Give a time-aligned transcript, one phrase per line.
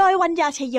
[0.00, 0.78] โดยวัญญาชยโย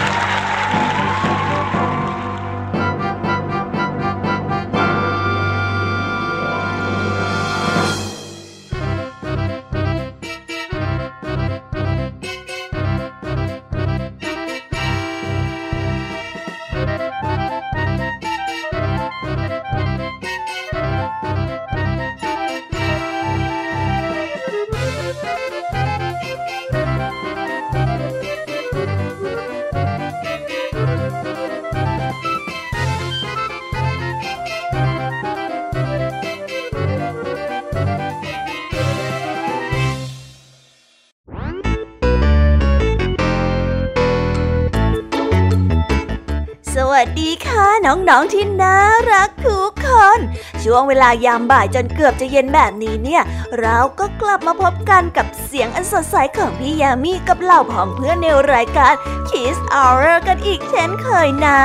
[48.09, 48.77] น้องๆที่น่า
[49.11, 50.19] รักทุกคน
[50.63, 53.23] ช่วงเวลายามบ่ายจนเกือบจะเย็นแบบนี้เนี่ย
[53.59, 58.93] เราก็กลับมาพบกันกับเสียงอันสดใสของพี่ยามีกับเหล่าผองเพื่อนในรายการ
[59.29, 61.59] Kiss Hour กันอีกเช่นเคยนะ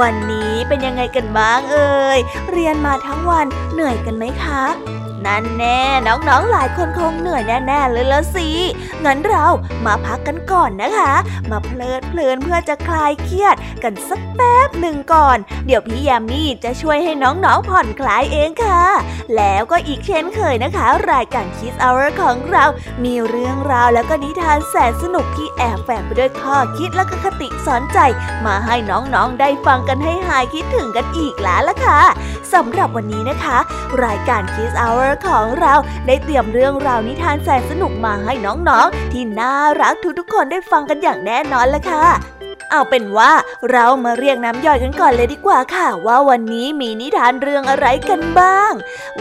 [0.00, 2.18] วันนี้เป็นยังไงกันบ้างเอ่ย
[2.50, 4.62] เรียนมาทั้งวันเหนื่อยกันไหมคะ
[5.28, 8.48] นั่นแน่ น้องๆหลายคนคงเหนื่อยแน่ๆเลยละสิ
[9.04, 9.44] งั้นเรา
[9.86, 11.12] มาพักกันก่อนนะคะ
[11.50, 18.82] มาเพลิดเพลินเพื่อจะคลายเครียดกันสักแป๊บหนึ่งก่อน เดี๋ยวพี่ยามีจะช่วยให้น้องๆผ่อนคลายเองค่ะ
[19.36, 22.64] แล้วก็อีกเช่นเคยนะคะ รายการคิสเอาร์ของเรา
[23.04, 27.98] มีเรื่องราวแล้วก็นิทานแสนสนุกที่แอบแฝงไปด้วยข้อคิดและก็คติสอนใจ
[28.46, 32.00] มาให้น้องๆได้ฟังกันให้หายคิดถึงกันอีกแล้วล่ะค่ะ
[32.52, 33.58] สำหรับวันนี้นะคะ
[34.04, 35.74] รายการคิสเอาร์ของเรา
[36.06, 42.06] ได้เตรียมเรื่องราวนิทานแสนสนุกมาให้น้องๆ ที่น่ารักทุกๆคนได้ฟังกันอย่างแน่นอนละค่ะ
[42.70, 43.32] เอาเป็นว่า
[43.70, 48.72] เรามาเรียงน้ำย่อยกันก่อนเลยดีกว่าค่ะ ว่าวันนี้มีนิทานเรื่องอะไรกันบ้าง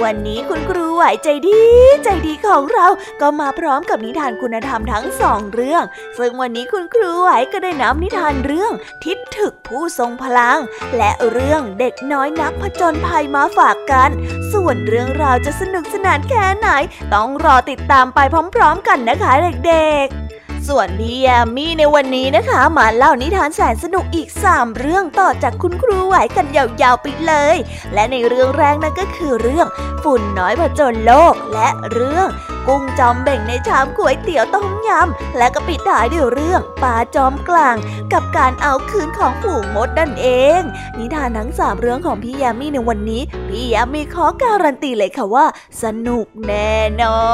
[0.03, 1.61] วันนี้คุณครู ไหวใจดี
[2.03, 2.87] ใจดีของเรา
[3.21, 5.83] ก็มาพร้อมกับนิทานคุณธรรมทั้งสองเรื่อง
[6.17, 8.71] ซึ่งวันนี้คุณครูไหวก็ได้นำนิทานเรื่อง
[9.03, 10.59] ทิศถึกผู้ทรงพลัง
[10.97, 14.09] และเรื่องเด็กน้อยนักผจญภัยมาฝากกัน
[14.53, 16.67] ส่วนเรื่องราวจะสนุกสนานแค่ไหน
[17.13, 18.19] ต้องรอติดตามไป
[18.55, 19.31] พร้อม ๆ กันนะคะ
[19.67, 20.26] เด็กๆ
[20.67, 27.57] ส่วนพี่ยามีในวันนี้นะคะ มาเล่านิทานแสนสนุกอีก 3 เรื่องต่อจากคุณครูไหวกันยาวๆไปเลย
[27.93, 29.67] และในเรื่องแรกนั่นก็คือเรื่อง
[30.03, 32.27] ฝุ่นน้อยผจญโลกและเรื่อง
[32.67, 37.75] กุ้งจอมเบ่งในชามก๋วยเตี๋ยวต้มยำและก็ปิดท้ายด้วยเรื่องปลาจอมกลาง
[38.13, 40.27] กับการเอาคืนของฝูงมดนั่นเอ
[40.59, 40.61] ง
[40.97, 45.45] นิทานทั้งสามเรื่องของพี่ยามีในวันนี้ พี่ยามีขอการันตีเลยค่ะว่า
[45.83, 47.27] สนุกแน่นอ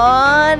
[0.54, 0.56] น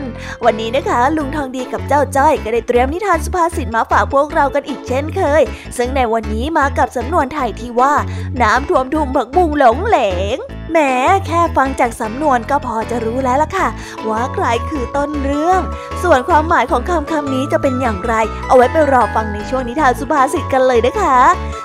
[0.46, 5.42] วันนี้นะคะ ลุงทองดีกับเจ้าจ้อยก็ได้เตรียมนิทานสุภาษิตมาฝากพวกเรากันอีกเช่นเคย
[5.78, 7.94] ซึ่งในวันนี้มากับสำนวนไทยที่ว่า
[8.42, 10.00] น้ำท่วมทุ่งผักบุงหลงเหล
[10.36, 10.40] ง
[10.72, 10.94] แม้
[11.28, 13.68] แค่ฟังจากสำนวนก็พอจะรู้แล้วล่ะค่ะ
[14.10, 15.62] ว่าใครคือต้นเรื่อง
[16.04, 18.14] ส่วนความหมายของคำคำนี้จะเป็นอย่างไร
[18.48, 21.18] เอาไว้ไปรอฟังในช่วงนิทานสุภาษิตกันเลยนะคะ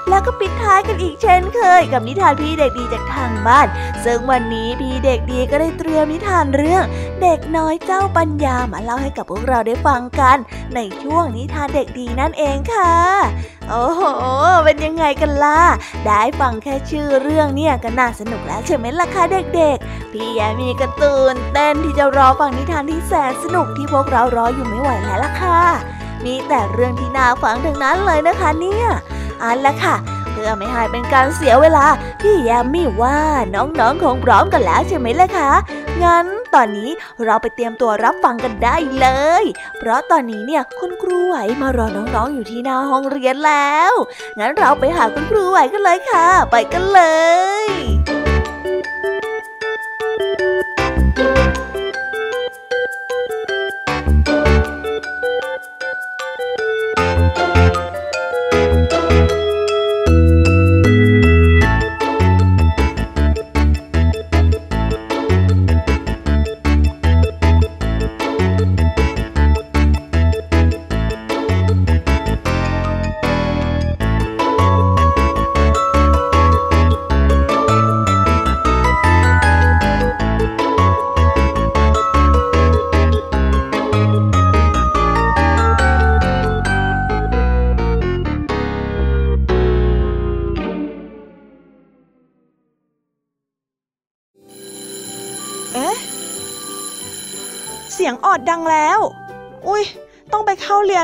[0.09, 3.67] แล้วก็ปิดท้ายกันอีกเช่นเคย กับนิทานพี่เด็กดีจากทางบ้าน
[4.05, 6.85] ซึ่งวันนี้พี่เด็กดีก็ได้เตรียมนิทานเรื่อง
[7.23, 10.37] เด็กน้อยเจ้าปัญญามาเล่าให้กับพวกเราได้ฟังกัน
[10.75, 12.95] ในช่วงนิทานเด็กดีนั่นเองค่ะ
[13.71, 14.03] โอ้โห
[14.65, 15.61] เป็นยังไงกันล่ะ
[16.07, 19.23] ได้ฟังแค่ชื่อเรื่องเนี่ยก็น่าสนุกแล้วใช่ไหมล่ะคะ
[19.57, 25.61] เด็กๆ พี่แยมีกระตูนเต้นที่จะรอฟังนิทานที่แสนสนุกที่พวกเรารออยู่ไม่ไหวแล้วล่ะค่ะ
[26.25, 28.87] มีแต่เรื่องที่น่าฟังทั้งนั้นเลยนะคะเนี่ย
[29.43, 29.97] อันละค่ะ
[30.33, 31.87] เพื่อไม่ให้เป็นการเสียเวลา
[32.23, 33.19] พี่แยมมี่ว่า
[33.55, 35.51] น้องๆคงพร้อมกันแล้วใช่ไหมล่ะคะ
[36.03, 36.91] งั้นตอนนี้
[37.25, 39.07] เราไปเตรียมตัวรับฟังกันได้เล
[39.43, 39.45] ย
[39.79, 43.93] เพราะตอนนี้เนี่ยคุณครูไหวมารอน้องๆอยู่ที่หน้าห้องเรียนแล้ว
[44.39, 47.01] งั้นเราไปหาคุณครูไหวกันเลยค่ะ ไปกันเล
[47.65, 47.69] ย
[51.19, 51.25] สี
[51.65, 51.68] ย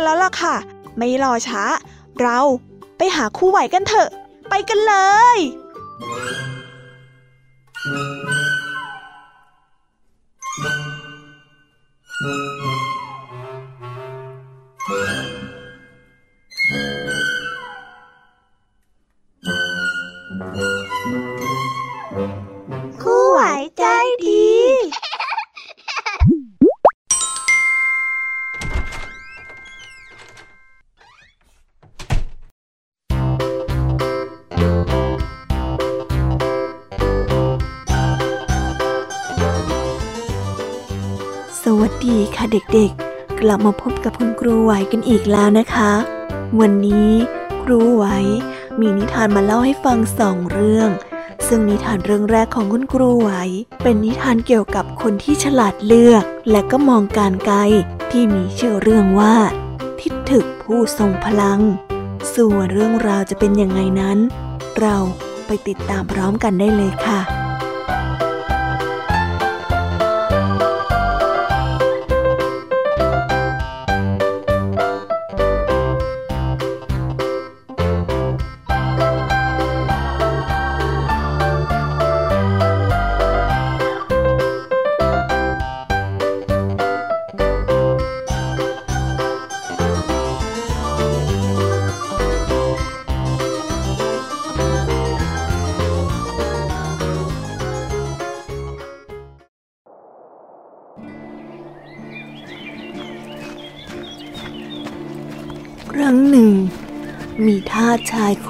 [0.05, 0.55] แล้วล่ะค่ะ
[0.97, 1.63] ไม่รอช้า
[2.21, 2.39] เรา
[2.97, 4.09] ไปหาคู่ไหวกันเถอะ
[4.49, 4.95] ไปกันเล
[5.37, 5.39] ย
[42.45, 45.93] ค่ะเด็กๆ กลับมาพบกับคุณครูไหวกันอีกแล้วนะคะ
[46.61, 47.11] วันนี้
[47.63, 48.05] ครูไหว
[48.81, 50.91] มีนิทานมาเล่าให้ฟังสองเรื่อง
[51.47, 53.31] ซึ่งนิทานเรื่องแรกของคุณครูไหว
[53.83, 57.59] เป็นนิทานเกี่ยวกับคนที่ฉลาดเลือก และก็มองการไกล
[58.11, 59.37] ที่มีชื่อเรื่องว่า
[60.01, 61.61] ทิดถึกผู้ทรงพลัง
[62.35, 64.19] ส่วนเรื่องราวจะเป็นยังไงนั้น
[64.81, 64.97] เรา
[65.47, 67.21] ไปติดตามพร้อมกันได้เลยค่ะ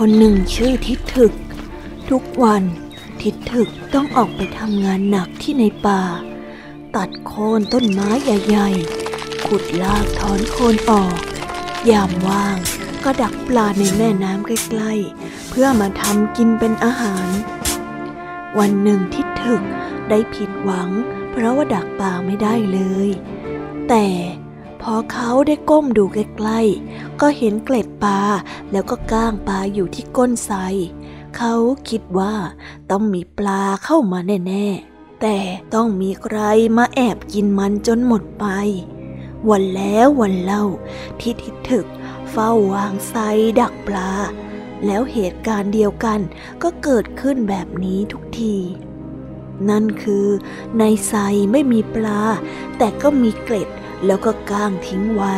[0.07, 1.33] คนหนึ่งชื่อทิดถึก
[2.11, 2.63] ทุกวัน
[3.23, 6.03] ทิดถึกต้องออกไปทำงานหนักที่ในป่า
[6.97, 11.17] ตัดโคนต้นไม้ใหญ่ๆ ขุดลากถอนโคนออก
[11.91, 12.57] ยามว่าง
[13.05, 17.29] ก็ดักปลาในแม่น้ำใกล้ๆ เพื่อมาทำกินเป็นอาหาร
[18.59, 19.63] วันหนึ่งทิดถึก
[20.09, 20.91] ได้ผิดหวัง
[21.31, 23.09] เพราะว่าดักปลาไม่ได้เลย
[23.89, 24.07] แต่
[24.89, 28.21] พอเขาได้ก้มดูใกล้ๆ ก็เห็นเกล็ดปลา
[28.73, 30.57] แล้วก็ก้างปลาอยู่ที่ก้นไทร
[31.37, 31.55] เขา
[31.89, 32.35] คิดว่า
[32.91, 35.39] ต้องมีปลาเข้ามาแน่ๆ แต่
[35.75, 36.39] ต้องมีใคร
[36.77, 38.47] มาแอบกินมันจนหมดไป
[39.51, 40.65] วันแล้ววันเล่า
[41.21, 41.87] ที่ทิดถึก
[42.31, 43.15] เฝ้าวางไซ
[43.61, 44.11] ดักปลา
[44.87, 46.21] แล้วเหตุการณ์เดียวกัน
[46.63, 48.57] ก็เกิดขึ้นแบบนี้ทุกที
[49.69, 50.27] นั่นคือ
[50.79, 51.15] ในไซ
[51.53, 52.21] ไม่มีปลา
[52.79, 53.69] แต่ก็มีเกล็ด
[54.07, 55.37] แล้วก็ก้างทิ้งไว้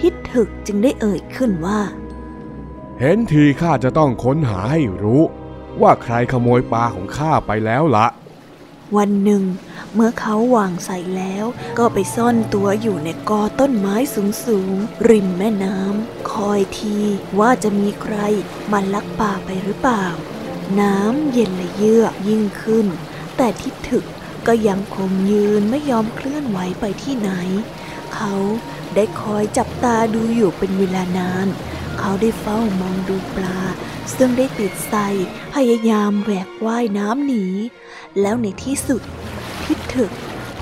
[0.00, 1.80] ทิดถึกจึงได้เอ่ยขึ้นว่า
[2.98, 5.22] เห็นทีข้าจะต้องค้นหาให้รู้
[5.82, 8.06] ว่าใครขโมยปลาของข้าไปแล้วละ
[8.96, 9.42] วันหนึ่ง
[9.94, 11.44] เมื่อเขาวางใส่แล้ว
[11.78, 13.96] ก็ไปซ่อนตัวอยู่ในกอต้นไม้
[14.44, 16.98] สูงๆ ริมแม่น้ำคอยที
[17.38, 18.16] ว่าจะมีใคร
[18.72, 20.06] มาลักปลาไปหรือเปล่า
[20.80, 22.86] น้ำเย็นและเยือกยิ่งขึ้น
[23.36, 24.04] แต่ทิดถึก
[24.46, 27.30] ก็ยังคงยืนไม่ยอมเคลื่อนไหวไปที่ไหน
[28.18, 28.34] เขา
[28.94, 31.48] ได้คอยจับตาดูอยู่เป็นเวลานาน
[31.98, 33.60] เขาได้เฝ้ามองดูปลา
[34.16, 35.08] ซึ่งได้ติดใส่
[35.54, 37.46] พยายามแหวกว่ายน้ำหนี
[38.20, 39.02] แล้วในที่สุด
[39.64, 40.10] ทิถึก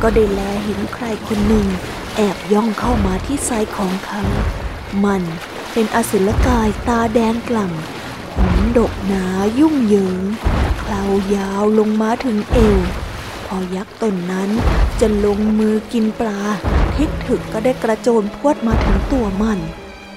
[0.02, 1.66] ก็ได้แลเห็นใครคนหนึ่ง
[2.16, 4.22] แอบย่องเข้ามาที่ไซของเขา
[5.04, 5.22] มัน
[5.72, 9.24] เป็นอสุรกายตาแดงกล่ำผมดกหนา
[9.58, 10.44] ยุ่งเหยิงค
[10.78, 11.02] เคลา
[11.34, 12.78] ยาวลงมาถึงเอว
[13.46, 14.50] พอยักษ์ตนนั้น
[15.00, 16.40] จะลงมือกินปลา
[16.96, 19.58] ทิดถึกก็ได้กระโจนพวดมาถึงตัวมัน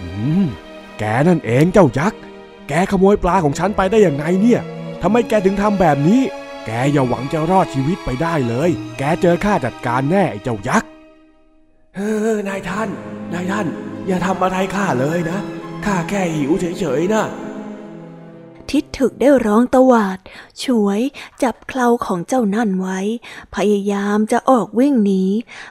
[0.01, 0.09] อื
[0.43, 0.45] ม
[0.99, 2.19] แกนั่นเองเจ้ายักษ์
[2.67, 4.61] แกขโมยปลาของฉันไปได้อย่างไงเนี่ย
[5.01, 6.21] ทำไมแกถึงทำแบบนี้
[6.65, 10.89] แกอย่าหวังจะรอดชีวิตไปได้เลย แกเจอข้าจัดการแน่ไอ้เจ้ายักษ์
[11.95, 12.11] เฮ้
[12.49, 12.89] นายท่าน
[13.33, 13.67] นายท่าน
[14.07, 15.39] อย่าทำอะไรข้าเลยนะ
[15.85, 17.23] ข้าแค่หิวเฉยๆนะ
[18.71, 20.17] ทิดถึกได้ร้องตวาด
[20.63, 20.99] ช่วย
[21.43, 22.99] จับเคราของเจ้านั่นไว้
[23.55, 25.23] พยายามจะออกวิ่งหนี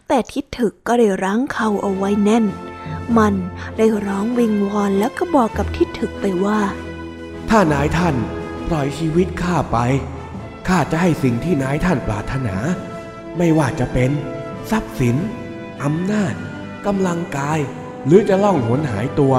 [0.08, 2.44] แต่ทิดถึกก็ได้รั้งเขาเอาไว้แน่น
[3.16, 3.34] มัน
[3.76, 6.60] ได้ร้องวิงวอนแล้วก็บอกกับทิดถึกไปว่า
[7.48, 8.16] ถ้านายท่าน
[8.68, 9.78] ปล่อยชีวิตข้าไป
[10.68, 12.56] ข้าจะให้สิ่งที่นายท่านปรารถนา
[13.36, 14.10] ไม่ว่าจะเป็น
[14.70, 15.16] ทรัพย์สิน
[15.82, 16.34] อำนาจ
[16.86, 17.58] กำลังกาย
[18.06, 19.34] หรือจะล่องหนหายตัว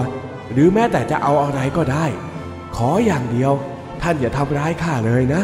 [0.51, 2.05] หรือแม้แต่จะเอาอะไรก็ได้
[2.75, 3.53] ขออย่างเดียว
[4.01, 5.41] ท่านอย่าทำร้ายข้าเลยนะ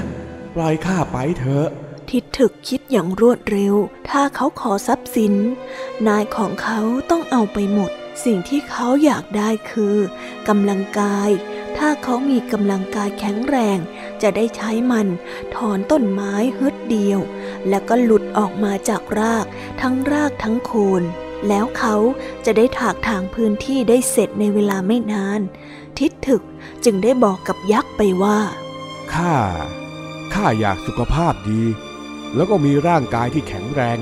[0.56, 1.68] ปล่อยข้าไปเถอะ
[2.10, 3.76] ทิดถึกคิดอย่างรวดเร็ว
[4.10, 5.34] ถ้าเขาขอทรัพย์สิน
[6.08, 6.80] นายของเขา
[7.10, 7.92] ต้องเอาไปหมด
[8.26, 9.98] สิ่งที่เขาอยากได้คือ
[10.48, 11.30] กำลังกาย
[11.78, 13.78] ถ้าเขามีกำลังกายแข็งแรง
[14.22, 15.08] จะได้ใช้มัน
[15.56, 17.20] ถอนต้นไม้ฮึดเดียว
[17.70, 19.46] แล้วก็หลุดออกมาจากราก
[19.82, 21.04] ทั้งรากทั้งโคน
[21.48, 21.96] แล้วเขา
[22.46, 25.42] จะได้ถากถางพื้นที่ได้เสร็จในเวลาไม่นาน
[26.00, 26.42] ทิดถึก
[26.86, 28.38] จึงได้บอกกับยักษ์ไปว่า
[29.14, 29.36] ข้า
[30.34, 31.64] ข้าอยากสุขภาพดี
[32.36, 33.98] แล้วก็มีร่างกายที่แข็งแรง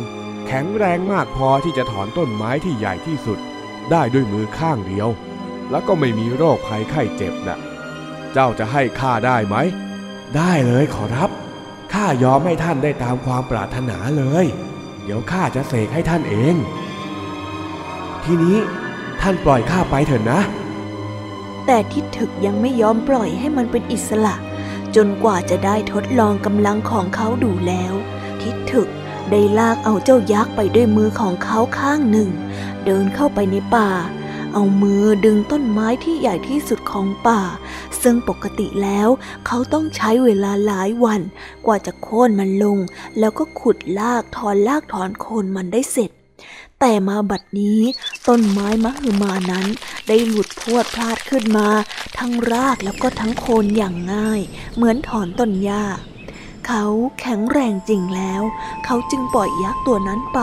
[0.47, 3.39] แข็งแรงมากพอที่จะถอนต้นไม้ที่ใหญ่ที่สุด
[3.91, 5.09] ได้ด้วยมือข้างเดียว
[5.71, 7.57] แล้วก็ไม่มีโรคภัยไข้เจ็บนะ
[8.33, 9.55] เจ้าจะให้ข้าได้ไหม
[10.35, 11.29] ได้เลยขอรับ
[11.93, 14.45] ข้ายอมให้ท่านได้ตามความปรารถนาเลย
[15.03, 16.55] เดี๋ยวข้าจะเสกให้ท่านเอง
[18.23, 18.57] ทีนี้
[19.21, 20.39] ท่านปล่อยข้าไปเถอะนะ
[21.65, 24.35] แต่ทิดถึกยังไม่ยอมปล่อยให้มันเป็นอิสระ
[24.95, 27.93] จนกว่าจะได้ทดลองกำลังของเขาดูแล้ว
[28.41, 28.87] ทิดถึก
[29.29, 32.29] ได้ลากเอาเจ้ายักษ์ไปด้วยมือของเขาข้างหนึ่ง
[32.85, 33.89] เดินเข้าไปในป่า
[34.53, 37.41] เอามือดึงต้นไม้ที่ใหญ่ที่สุดของป่า
[38.01, 39.09] ซึ่งปกติแล้ว
[39.47, 41.21] เขาต้องใช้เวลาหลายวัน
[41.65, 42.77] กว่าจะโค่นมันลง
[43.19, 46.11] แล้วก็ขุดลากถอนลากถอนโคนมันได้เสร็จ
[46.85, 47.81] แต่มาบัดนี้
[48.27, 49.67] ต้นไม้มหึมานั้น
[50.07, 51.69] ได้หลุดพวดพลาดขึ้นมา
[52.17, 54.41] ทั้งรากแล้วก็ทั้งโคนอย่างง่าย
[54.75, 55.85] เหมือนถอนต้นหญ้า
[56.67, 56.85] เขา
[57.19, 58.41] แข็งแรงจริงแล้ว
[58.85, 60.39] เขาจึงปล่อยยักษ์ตัวนั้นไป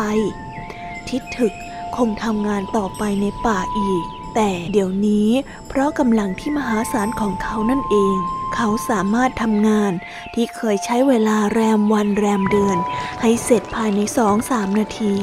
[1.08, 1.52] ทิดถึก
[1.96, 4.04] คงทำงานต่อไปในป่าอีก
[4.34, 5.30] แต่เดี๋ยวนี้
[5.68, 8.16] เพราะกำลังที่มหาศาลของเขานั่นเอง
[8.54, 9.92] เขาสามารถทำงาน
[10.34, 12.78] ที่เคยใช้เวลาแรมวันแรมเดือน
[13.20, 15.14] ให้เสร็จภายในสองสามนาที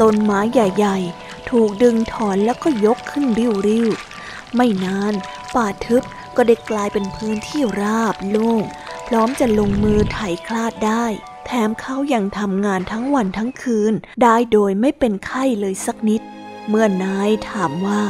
[0.00, 3.24] ต้นไม้ใหญ่ๆ ถูกดึงถอนแล้วก็ยกขึ้น
[3.68, 5.14] ริ้วๆ ไม่นาน
[5.54, 6.02] ป่าทึบ
[6.36, 8.62] ก็ได้กลายเป็นพื้นที่ราบโล่ง
[9.08, 11.06] พร้อมจะลงมือไถคลาดได้
[11.46, 16.22] แถมเขายังทำงานทั้งวันทั้งคืน ได้โดยไม่เป็นไข้เลยสักนิด
[16.68, 18.02] เมื่อนายถามว่า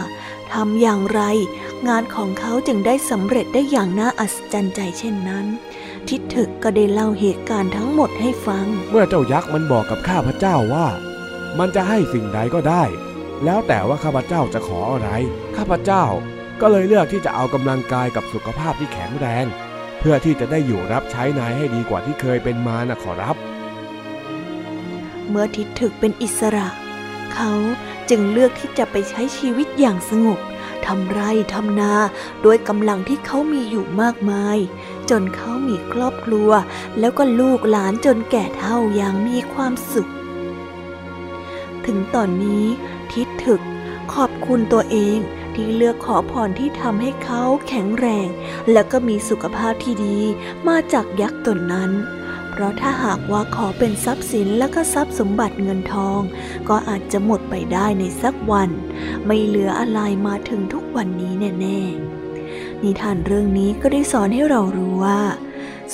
[0.53, 1.21] ทำอย่างไร
[1.88, 5.47] งานของเขาจึงได้สำเร็จได้อย่างน่าอัศจรรย์ใจเช่นนั้น
[6.09, 10.87] ทิดถึกก็ได้เล่าเหตุการณ์ทั้งหมดให้ฟัง เมื่อเจ้ายักษ์มันบอกกับข้าพเจ้าว่า
[11.58, 12.84] มันจะให้สิ่งใดก็ได้
[13.44, 15.11] แล้วแต่ว่าข้าพเจ้าจะขออะไร
[15.56, 16.04] ข้าพเจ้า
[16.61, 19.46] ก็เลยเลือกที่จะเอากำลังกายกับสุขภาพที่แข็งแรง
[19.99, 23.37] เพื่อที่จะได้อยู่รับใช้นายให้ดีกว่าที่เคยเป็นมานะขอรับ
[25.28, 26.68] เมื่อทิดถึกเป็นอิสระ
[27.34, 27.52] เขา
[28.11, 30.40] จึงเลือกที่จะไปใช้ชีวิตอย่างสงบ
[30.87, 31.92] ทำไร่ทำนา
[32.42, 34.58] โดยกำลังที่เขามีอยู่มากมาย
[35.11, 36.50] จนเขามีครอบครัว
[36.99, 40.11] แล้วก็ลูกหลานจนแก่เฒ่าอย่างมีความสุข
[41.87, 42.64] ถึงตอนนี้
[43.12, 43.61] ทิดถึก
[44.14, 45.19] ขอบคุณตัวเอง
[45.55, 48.29] ที่เลือกขอพรที่ทำให้เขาแข็งแรง
[48.73, 50.19] และก็มีสุขภาพที่ดี
[50.69, 51.91] มาจากยักษ์ตนนั้น
[52.50, 56.21] เพราะถ้าหากว่าขอเป็นทรัพย์สินและก็ทรัพย์สมบัติเงินทอง
[56.69, 58.71] ก็อาจจะหมดไปได้ในสักวัน
[59.26, 65.21] ไม่เหลืออะไรมาถึงทุกวันนี้แน่ๆ นิทานเรื่องนี้ก็ได้สอนให้เรารู้ว่า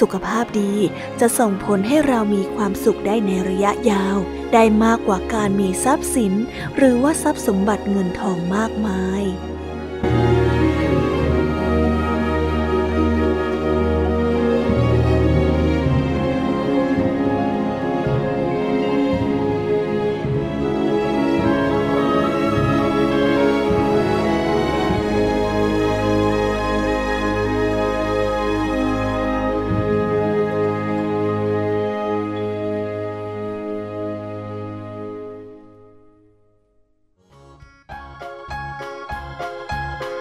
[0.00, 0.72] สุขภาพดี
[1.20, 4.16] จะส่งผลให้เรามีความสุขได้ในระยะยาว
[4.52, 6.32] ได้มากกว่าการมีทรัพย์สิน
[6.76, 9.22] หรือว่าทรัพย์สมบัติเงินทองมากมาย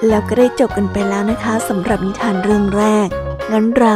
[0.10, 3.08] แล้วก็ได้จบกันไปแล้วนะคะสำหรับนิทานเรื่องแรก
[3.51, 3.96] งั้นเรา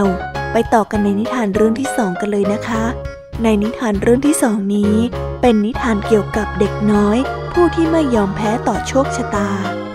[0.51, 2.84] ไปต่อกันในนิทานเรื่องที่สองกันเลยนะคะ
[3.43, 4.96] ในนิทานเรื่องที่สองนี้
[5.41, 7.17] เป็นนิทานเกี่ยวกับเด็กน้อย
[7.53, 9.50] ผู้ที่ไม่ยอมแพ้ต่อโชคชะตา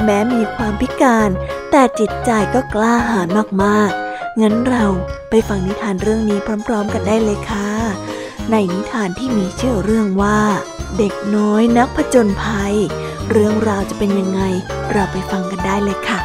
[0.04, 1.30] แม้มีความพิการ
[1.70, 3.28] แต่จิตใจก็กล้าหาญ
[3.64, 4.87] มากๆ งั้นเรา
[5.30, 7.70] ไปฟังนิทานเรื่องนี้พร้อม ๆ กันได้เลยค่ะ
[8.50, 10.40] ในนิทานที่มีชื่อเรื่องว่า
[10.98, 12.75] เด็กน้อยนักผจญภัย
[13.32, 14.40] เรื่องราวจะเป็นยังไง
[14.92, 16.20] เราไปฟังกันได้เลยค่ะ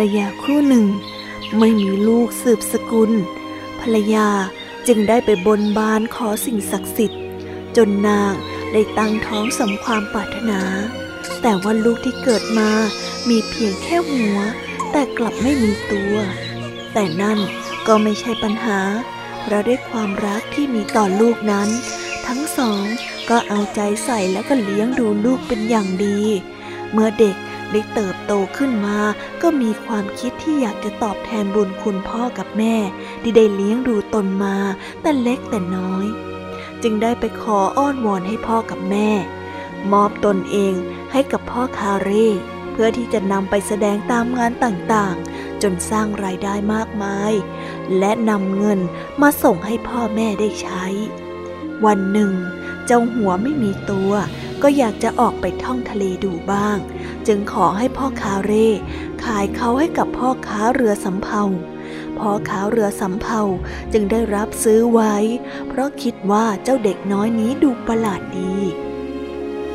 [0.00, 0.86] รรยาคู่หนึ่ง
[1.58, 3.10] ไม่มีลูกสืบสกุล
[3.80, 4.28] ภรรยา
[4.86, 7.22] จึงได้ไปบนบานขอสิ่งศักดิ์สิทธิ์
[7.76, 8.32] จนนาง
[8.72, 10.60] ได้ตั้งท้องสมความปรารถนา
[11.42, 12.70] แต่ว่าลูกที่เกิดมา
[13.28, 14.36] มีเพียงแค่หัว
[14.92, 16.14] แต่กลับไม่มีตัว
[16.92, 17.38] แต่นั่น
[17.86, 18.80] ก็ไม่ใช่ปัญหา
[19.40, 21.68] เพราะด้วยความรักที่มีต่อลูกนั้น
[22.26, 22.84] ทั้งสอง
[23.30, 26.18] ก็เอาใจใส่แล้วก็เลี้ยงดูลูกเป็นอย่างดี
[26.92, 27.36] เมื่อเด็ก
[27.72, 28.98] ได้เติบโตขึ้นมา
[29.42, 32.76] ก็มีความคิดที่อยากจะตอบแทนบุญคุณพ่อกับแม่
[33.22, 34.56] ที่ได้เลี้ยงดูตนมา
[35.02, 36.06] แต่เล็กแต่น้อย
[36.82, 39.10] จึงได้ไปขออ้อนวอนให้พ่อกับแม่
[39.92, 40.74] มอบตนเอง
[41.12, 42.28] ให้กับพ่อคาเร่
[42.72, 47.32] เพื่อที่จะนำไปแสดงตามงานต่างๆ จนสร้างรายได้มากมาย
[47.98, 48.80] และนำเงิน
[49.22, 50.84] มาส่งให้พ่อแม่ได้ใช้
[51.84, 52.32] วันหนึ่ง
[52.86, 54.12] เจ้าหัวไม่มีตัว
[54.62, 56.78] ก็อยากจะออกไปท่องทะเลดูบ้าง
[57.26, 58.68] จึงขอให้พ่อค้าเร่
[59.24, 61.42] ขายเขาให้กับพ่อค้าเรือสำเภา
[62.18, 63.42] พ่อค้าเรือสำเภา
[63.92, 65.14] จึงได้รับซื้อไว้
[65.68, 68.56] เพราะคิดว่าเจ้าเด็กน้อยนี้ดูประหลาดดี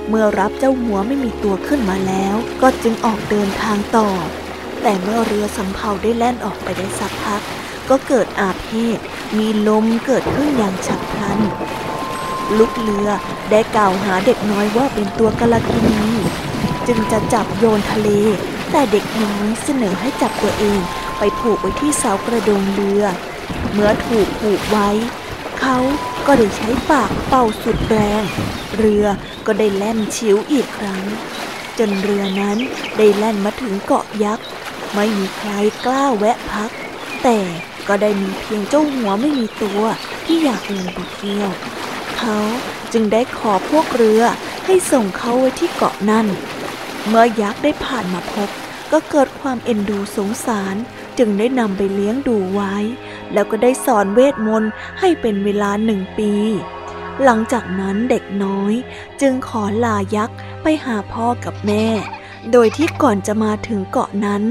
[0.08, 4.10] เมื่อรับเจ้าหัวไม่มีตัวขึ้นมาแล้ว ก็จึงออกเดินทางต่อ
[4.82, 7.42] แต่เมื่อเรือสำเภาได้แล่นออกไปได้สักพัก
[7.90, 9.00] ก็เกิดอาเพศ
[9.38, 11.40] มีลมเกิดขึ้นอย่างฉับพลัน
[12.58, 13.08] ลูกเรือ
[13.52, 16.06] ได้กล่าวหาเด็กน้อยว่าเป็นตัวกะลากินี
[16.88, 18.10] จึงจะจับโยนทะเล
[18.72, 20.80] แต่เด็กน้อยเสนอให้จับตัวเอง
[21.18, 23.04] ไปผูกไว้ที่เสากระโดงเรือ
[23.72, 24.90] เมื่อถูกผูกไว้
[25.60, 25.78] เขา
[26.28, 28.24] ก็ได้ใช้ปากเป่าสุดแรง
[28.78, 29.06] เรือ
[29.46, 31.04] ก็ได้แล่นชิวอีกครั้ง
[31.78, 32.58] จนเรือนั้น
[32.98, 34.46] ได้แล่นมาถึงเกาะยักษ์
[34.94, 35.52] ไม่มีใคร
[35.86, 36.72] กล้าแวะพัก
[37.24, 37.40] แต่
[37.88, 39.82] ก็ได้มีเพียงเจ้าหัวไม่มีตัว
[40.26, 41.50] ที่อยากลงไปเที่ยว
[42.26, 42.44] เขา
[42.94, 44.22] จึงได้ขอพวกเรือ
[44.66, 46.28] ให้ส่งเขาไว้ที่เกาะนั่น
[47.08, 48.50] เมื่อยักษ์ได้ผ่านมาพบ
[48.92, 50.76] ก็เกิดความเอ็นดูสงสาร
[51.18, 52.76] จึงได้นำไปเลี้ยงดูไว้
[53.34, 56.32] แล้วก็ได้สอนเวทมนต์ให้เป็นเวลาหนึ่งปี
[57.24, 58.74] หลังจากนั้นเด็กน้อย
[59.22, 61.88] จึงขอลายักษ์ไปหาพ่อกับแม่
[62.52, 64.44] โดยที่ก่อนจะมาถึงเกาะนั้น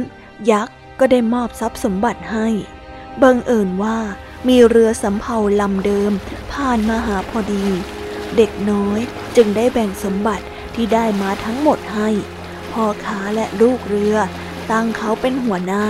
[0.51, 2.49] ยักษ์ก็ได้มอบทรัพย์สมบัติให้
[3.23, 3.99] บังเอิญว่า
[4.49, 6.13] มีเรือสำเภาลำเดิม
[6.53, 7.67] ผ่านมาหาพอดี
[8.37, 9.01] เด็กน้อย
[9.37, 12.09] จึงได้แบ่งสมบัติที่ได้มาทั้งหมดให้
[12.73, 14.17] พ่อค้าและลูกเรือ
[14.71, 15.85] ตั้งเขาเป็นหัวหน้า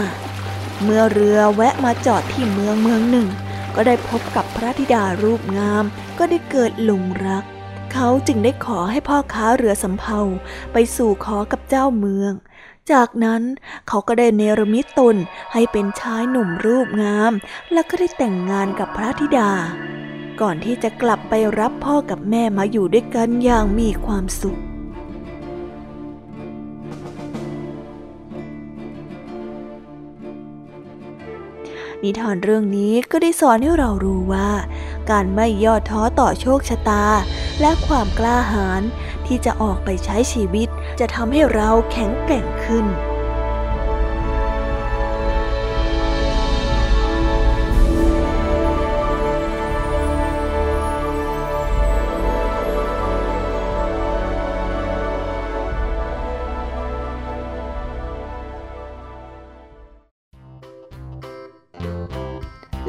[0.83, 3.29] เมื่อเรือแวะมาจอดที่เมืองเมืองหนึ่ง
[3.75, 5.85] ก็ได้พบกับพระธิดารูปงาม
[6.19, 7.45] ก็ได้เกิดหลงรัก
[7.93, 10.21] เขาจึงได้ขอให้พ่อค้าเรือสำเภา
[10.73, 12.33] ไปสู่ขอกับเจ้าเมือง
[12.93, 13.43] จากนั้น
[13.89, 15.17] เขาก็ได้เนรมิตตน
[15.53, 17.33] ให้เป็นชายหนุ่มรูปงาม
[17.73, 19.53] แล้วก็ได้แต่งงานกับพระธิดา
[20.41, 24.61] ก่อนที่จะกลับไปรับพ่อกับแม่มาอยู่ด้วยกันอย่างมีความสุข
[32.03, 34.51] นิทานเรื่องนี้ก็ได้สอนให้เรารู้ว่า
[35.11, 37.05] การไม่ย่อท้อต่อโชคชะตา
[37.61, 38.83] และความกล้าหาญ
[39.27, 40.69] ที่จะออกไปใช้ชีวิต
[41.01, 42.87] จะทำให้เราแข็งแกร่งขึ้น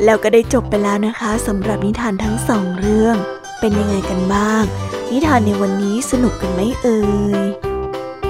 [0.04, 3.16] แล้วก็ได้จบไปแล้วนะคะสำหรับนิทานทั้งสองเรื่อง
[3.60, 4.64] เป็นยังไงกันบ้าง
[5.12, 7.00] นิทานในวันนี้สนุกกันไหมเอ่
[7.46, 7.48] ย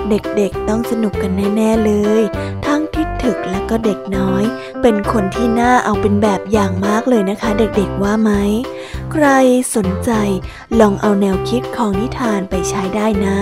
[0.09, 2.23] เด็กๆต้องสนุกกันแน่ๆเลย
[2.65, 4.43] ทั้งทิดถึกและก็เด็กน้อย
[4.81, 8.31] เป็นคนที่น่าเอาเป็นแบบอย่างมากเลยนะคะ เด็กๆว่าไหม
[9.11, 9.25] ใคร
[9.75, 10.11] สนใจ
[10.79, 13.37] ลองเอาแนวคิดของนิทานไปใช้ได้นะ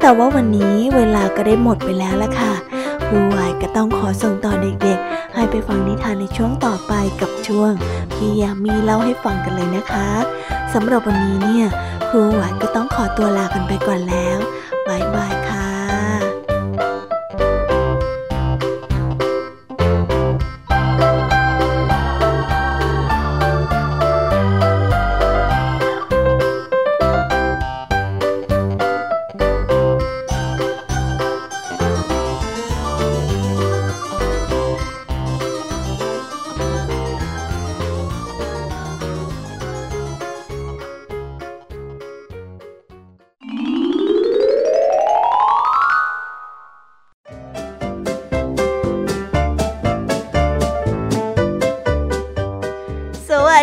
[0.00, 2.54] แต่ว่าวันนี้เวลาก็ได้หมดไปแล้วละค่ะ
[3.10, 7.70] รูไหวก็ต้องขอส่งต่อเด็กๆ ให้ไปฟังนิทานในช่วงต่อไปกับช่วง
[8.12, 10.08] พี่ยามีเล่าให้ฟังกันเลยนะคะ
[10.74, 11.66] สำหรับวันนี้เนี่ย
[12.14, 14.38] ครูหวานก็ต้องขอตัวลากันไปก่อนแล้ว
[14.88, 15.31] บายบาย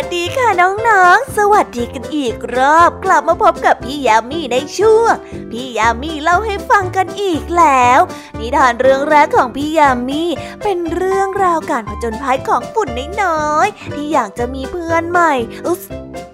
[0.02, 5.12] สดีค่ะน้องๆ สวัสดีกันอีกรอบ กลับมาพบกับพี่ยามีในช่วง
[5.50, 8.00] พี่ยามีเล่าให้ฟังกันอีกแล้ว
[8.38, 10.22] นิทานเรื่องแรกของพี่ยามี
[10.62, 12.88] เป็นเรื่องราวการผจญภัยของฝุ่น
[13.22, 15.32] น้อยๆที่อยากจะมีเพื่อนใหม่
[15.66, 15.82] อุ๊ส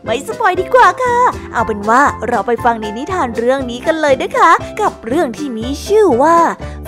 [0.04, 1.18] ไม่สปอยดีกว่าค่ะ
[1.52, 4.50] เอาเป็นว่าเราไปฟังในนิทานเรื่องนี้กันเลยนะคะ
[4.80, 6.38] กับเรื่องที่มีชื่อว่า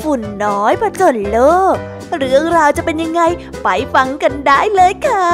[0.02, 1.38] ฝุ่นน้อยผจญโล
[1.72, 1.74] ก
[2.18, 3.22] เรื่องราวจะเป็นยังไง
[3.62, 5.28] ไปฟังกันได้เลยค่ะ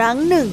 [0.00, 0.48] รั้งหนึ่ง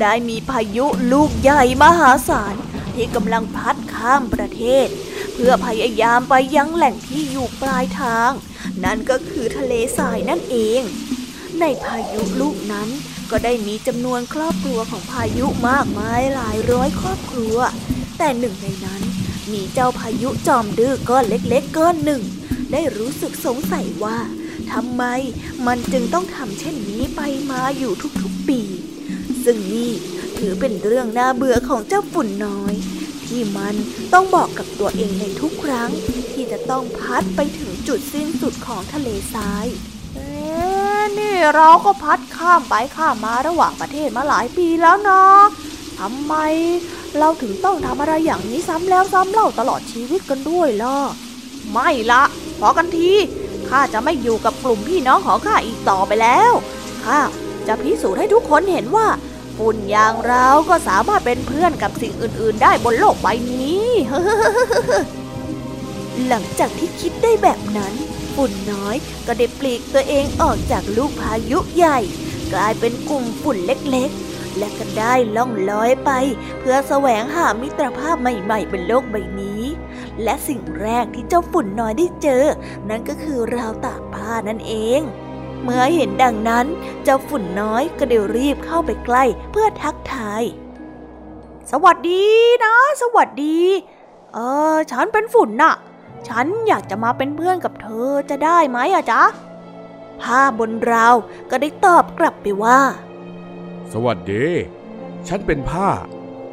[0.00, 2.54] ได้มีพายุลูกใหญ่มหาศาล
[2.94, 4.88] ที่กำลังพัดข้ามประเทศ
[5.34, 8.30] เพื่อพยายามไปยังแหล่งที่อยู่ปลายทาง
[8.84, 10.82] นั่นก็คือทะเลทรายนั่นเอง
[11.60, 12.88] ในพายุลูกนั้น
[13.30, 17.56] ก็ได้มีจำนวนครอบครัวของพายุมากมายหลายร้อยครอบครัว
[18.18, 19.02] แต่หนึ่งในนั้น
[19.52, 22.22] มีเจ้าพายุจอมดื้อก้อนเล็กๆก้อนหนึ่ง
[22.72, 24.18] ได้รู้สึกสงสัยว่า
[24.72, 25.04] ทำไม
[25.66, 28.60] มันจึงต้องทำเช่นนี้ไปมาอยู่ทุกๆปี
[29.50, 29.92] ซึ่งนี่
[30.38, 32.74] ถือเป็นเรื่องน่าเบื่อของเจ้าฝุ่นน้อย
[33.26, 33.74] ที่มัน
[34.12, 35.90] ต้องบอกกับตัวเองในทุกครั้ง
[36.32, 39.66] ที่จะต้องพัดไปถึงจุดสิ้นสุดของทะเลทราย
[40.14, 40.28] เอ๊
[41.18, 45.40] นี่เราก็พัดข้ามไปข้ามมาระหว่างประเทศมาหลายปีแล้วเนาะ
[45.98, 46.34] ทำไม
[47.18, 50.98] เราถึงต้องทำอะไรอย่างนี้ซ้ำแล้วซ้ำเล่าตลอดชีวิตกันด้วยล่ะ
[51.72, 52.22] ไม่ละ
[52.60, 53.12] พอกันที
[53.68, 56.52] ข้าจะไม่อยู่กับกลุ่มพี่น้องของข้าอีกต่อไปแล้ว
[57.06, 57.20] ข้า
[57.68, 59.06] จะพิสูจน์ให้ทุกคนเห็นว่า
[59.58, 63.84] ฝุ่นอย่างเราก็สามารถเป็นเพื่อนกับสิ่งอื่น ๆ ได้บนโลกใบนี้
[66.26, 67.94] หลังจากที่คิดได้แบบนั้น
[68.34, 71.98] ฝุ่นน้อยก็ได้ปลีกตัวเองออกจากลูกพายุใหญ่
[72.52, 76.10] กลายเป็นกลุ่มฝุ่นเล็ก ๆ และก็ได้ล่องลอยไป
[76.58, 79.62] เพื่อแสวงหามิตรภาพใหม่ๆ บนโลกใบนี้
[80.22, 82.44] และสิ่งแรกที่เจ้าฝุ่นน้อยได้เจอ
[82.88, 85.00] นั่นก็คือราวตากผ้านั่นเอง
[85.62, 86.66] เมื่อเห็นดังนั้น
[87.04, 90.42] เจ้าฝุ่นน้อยก็เดี๋ยวรีบเข้าไปใกล้เพื่อทักทาย
[91.70, 92.24] สวัสดี
[92.64, 93.58] นะ สวัสดี
[94.34, 94.38] เอ
[94.72, 95.74] อฉันเป็นฝุ่นน่ะ
[96.28, 99.22] ฉันอยากจะมาเป็นเพื่อนกับเธอจะได้ไหมอะจ๊ะ
[100.20, 101.14] ผ้าบนราว
[101.50, 102.78] ก็ได้ตอบกลับไปว่า
[103.92, 104.46] สวัสดี
[105.28, 105.88] ฉันเป็นผ้า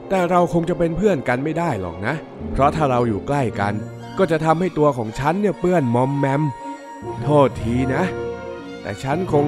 [0.10, 2.16] แต่เราคงจะเป็นเพื่อนกันไม่ได้หรอกนะ
[2.52, 3.74] เพราะถ้าเราอยู่ใกล้กัน
[4.18, 6.42] ก็จะทำให้ตัวของฉันเนี่ยเปื้อนมอมแมม
[7.24, 8.04] โทษทีนะ
[8.86, 9.46] แต่ฉันคง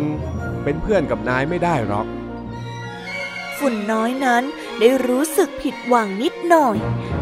[0.63, 2.07] เป็นเพื่อนกับนายไม่ได้หรอก
[3.57, 4.43] ฝุ่นน้อยนั้น
[4.79, 6.77] ได้รู้สึกผิดหวังนิดหน่อย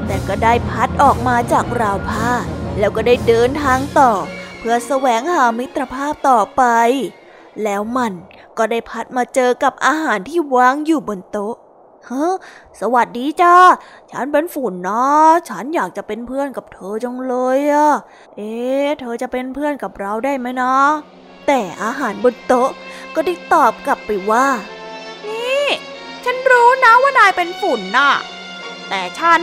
[0.07, 2.31] แต่ก็ได้พัดออกมาจากราวผ้า
[2.79, 4.11] แล้วก็ได้เดินทางต่อ
[4.57, 6.63] เพื่อแสวงหามิตรภาพต่อไป
[7.63, 8.13] แล้วมัน
[8.57, 11.55] ก็ได้พัดมาเจอกับอาหารที่วางอยู่บนโต๊ะ
[12.05, 12.27] เฮ้
[12.79, 13.55] สวัสดีจ้า
[14.11, 15.03] ฉันเป็นฝุ่นนะ
[15.49, 17.89] ฉันอยากจะเป็นเพื่อนกับเธอจังเลยอะ
[18.35, 20.75] เอ๊ะ เธอจะเป็นเพื่อนกับเราได้ไหมนะ
[21.47, 22.69] แต่อาหารบนโต๊ะ
[23.15, 24.47] ก็ได้ตอบกลับไปว่า
[25.27, 25.65] นี่
[26.23, 28.11] ฉันรู้นะว่านายเป็นฝุ่นน่ะ
[28.89, 29.41] แต่ฉัน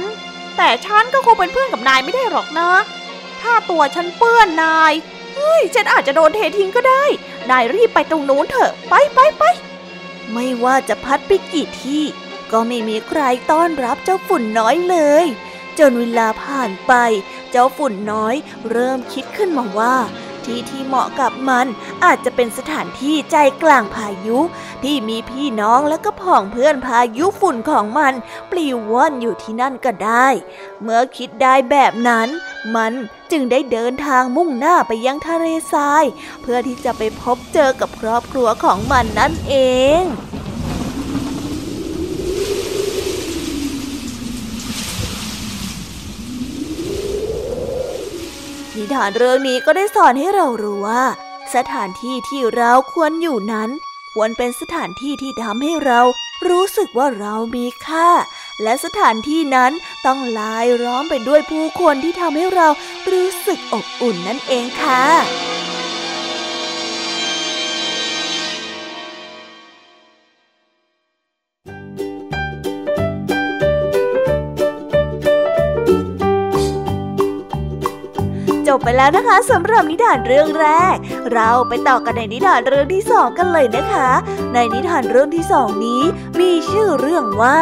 [0.57, 2.71] แต่ฉันก็คงเป็นเพื่อนกับนายไม่ได้หรอกนะ
[3.41, 4.93] ถ้าตัวฉันเปื้อนนาย
[5.35, 7.05] เฮ้ย ฉันอาจจะโดนเททิ้งก็ได้
[7.51, 9.43] นายรีบไปตรงนู้นเถอะ ไปไปไป
[10.33, 12.05] ไม่ว่าจะพัดไปกี่ที่
[12.53, 15.27] ก็ไม่มีใครต้อนรับเจ้าฝุ่นน้อยเลย
[15.79, 16.93] จนเวลาผ่านไป
[17.51, 18.35] เจ้าฝุ่นน้อย
[18.71, 19.97] เริ่มคิดขึ้นมาว่า
[20.47, 21.67] ที่ที่เหมาะกับมัน
[22.05, 24.39] อาจจะเป็นสถานที่ใจกลางพายุ
[24.85, 28.13] ที่มีพี่น้องและก็พ่องเพื่อนพายุฝุ่นของมัน
[28.51, 30.27] ปลิวว่อนอยู่ที่นั่นก็ได้
[30.83, 32.29] เมื่อคิดได้แบบนั้น
[32.75, 32.93] มัน
[33.31, 36.05] จึงได้เดินทางมุ่งหน้าไปยังทะเลทราย
[36.43, 39.55] เพื่อที่จะไปพบเจอกับครอบครัวของมันนั่นเอ
[40.01, 40.03] ง
[48.83, 51.05] นิทานเรื่องนี้ก็ได้สอนให้เรารู้ว่า
[51.55, 53.71] สถานที่ที่เราควรอยู่นั้น
[54.13, 56.01] ควรเป็นสถานที่ที่ทำให้เรา
[56.49, 58.11] รู้สึกว่าเรามีค่า
[58.63, 59.73] และสถานที่นั้น
[60.07, 62.69] ต้องลายล้อมไปด้วยผู้คนที่ทำให้เรา
[63.13, 65.05] รู้สึกอบอุ่นนั่นเองค่ะ
[78.77, 80.97] บไปแล้วนะคะสำหรับนิทานเรื่องแรก
[81.33, 84.09] เราไปต่อกันในนิทานเรื่องที่สองกันเลยนะคะ
[84.55, 86.03] ในนิทานเรื่องที่สองนี้
[86.41, 87.59] มีชื่อเรื่องว่า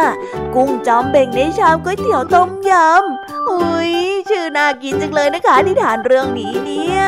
[0.55, 3.93] กุ้งจอมเบ่งในชามก๋วยเตี๋ยวต้มยำอุ้ย
[4.31, 7.03] ชื่อน่ากินจังเลยนะคะ นิทานเรื่องนี้เนี่ย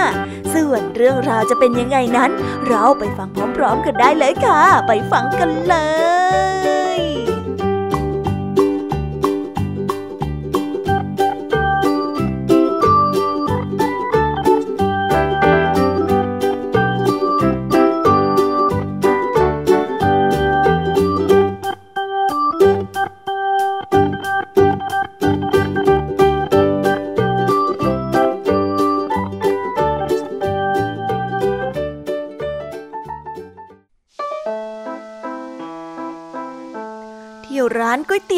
[0.55, 2.31] ส่วนเรื่องราวจะเป็นยังไงนั้น
[2.69, 5.75] เราไปฟังพร้อมๆกันได้เลยค่ะ ไปฟังกันเล
[6.81, 6.82] ย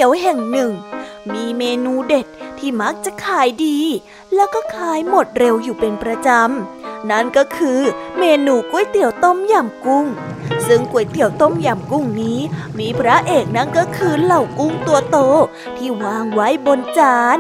[0.05, 0.73] ตี๋ยวแห่งหนึ่ง
[1.33, 2.27] มีเมนูเด็ด
[2.59, 3.79] ที่มักจะขายดี
[4.35, 7.81] แล้วก็ขายหมดเร็วอยู่เป็นประจำ นั่นก็คือ
[8.19, 10.07] เมนูก๋วยเตี๋ยวต้มยำกุ้ง
[10.67, 12.39] ซึ่งก๋วยเตี๋ยวต้มยำกุ้งนี้
[12.79, 15.19] มีพระเอกนั่นก็คือเหล่ากุ้งตัวโต
[15.77, 17.39] ที่วางไว้บนจาน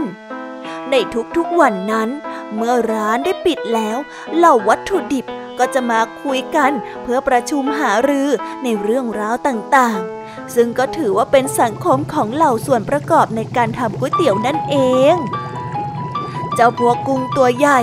[0.90, 0.94] ใน
[1.36, 2.08] ทุกๆวันนั้น
[2.54, 3.98] เมื่อร้านได้ปิดแล้ว
[4.36, 5.26] เหล่าวัตถุดิบ
[5.58, 6.72] ก็จะมาคุยกัน
[7.02, 8.28] เพื่อประชุมหารือ
[8.62, 10.23] ในเรื่องราวต่างๆ
[10.54, 14.76] ซึ่งก็ถือว่าเป็นสังคมของเหล่าส่วนประกอบในการทำก๋วยเตี๋ยวนั่นเอ
[15.14, 15.16] ง
[16.54, 17.80] เจ้าพวกกุ้งตัวใหญ่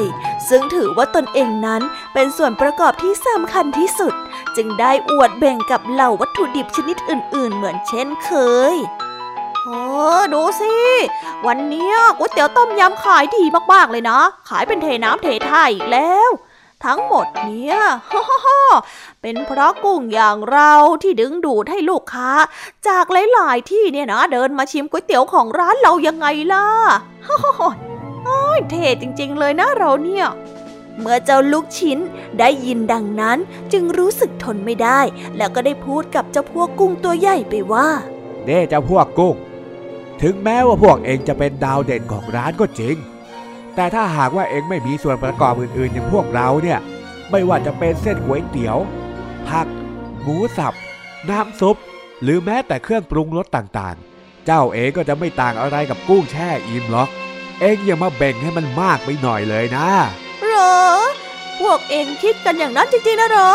[0.49, 1.81] ซึ่งถือว่าตนเองนั้น
[2.13, 4.13] เป็นส่วนประกอบที่สำคัญที่สุด
[4.55, 8.31] จึงได้อวดแบ่งกับเหล่าวัตถุดิบชนิดอื่น ๆ เหมือนเช่นเค
[8.73, 8.75] ย
[9.65, 9.81] โอ้
[10.33, 10.73] ดูสิ
[11.47, 13.43] วันนี้ก๋วยเตี๋ยวต้มยำขายดี
[13.73, 14.19] มากๆเลยนะ
[14.49, 16.29] ขายเป็นเทน้ำเทท่าอีกแล้ว
[16.85, 17.77] ทั้งหมดเนี่ย
[18.11, 18.61] ฮ่า
[19.21, 20.71] เป็นเพราะกุ้งอย่างเรา
[21.03, 22.31] ที่ดึงดูดให้ลูกค้า
[22.87, 26.65] จากหลาย ๆ ที่เนี่ยนะเดินมาชิมก๋วยเตี๋ยวของร้านเรายังไงล่ะ
[27.27, 27.71] ฮ่าฮ่า
[28.69, 30.25] เท่จริง ๆ เลยนะเราเนี่ย
[30.99, 31.99] เมื่อเจ้าลูกชิ้น
[32.39, 33.37] ได้ยินดังนั้น
[33.73, 34.99] จึงรู้สึกทนไม่ได้
[35.37, 37.87] แล้วก็ได้พูดกับเจ้าพวกกุ้งตัวใหญ่ไปว่า
[38.45, 39.35] เด้เจ้าพวกกุ้ง
[40.21, 42.95] ถึงแม้ว่าพวกเองจะเป็นดาวเด่นของร้านก็จริง
[43.75, 46.79] แต่ถ้าหากว่าเองไม่มีส่วนประกอบอื่นๆ อย่างพวกเราเนี่ย
[47.31, 48.77] ไม่ว่าจะเป็นเส้นก๋วยเตี๋ยว
[49.47, 49.67] ผัก
[50.21, 50.73] หมูสับ
[51.29, 51.75] น้ำซุป
[52.21, 57.09] หรือแม้แต่เครื่องปรุงรสต่างๆ เจ้าเองก็จะไม่ต่างอะไรกับกุ้งแช่อิ่มหรอก
[57.59, 59.89] เองอย่ามาเบ่งให้มันมากไปหน่อยเลยนะ
[60.45, 60.81] เหรอ
[61.59, 63.51] พวกเองคิดกันอย่างนั้นจริงๆนะหรอ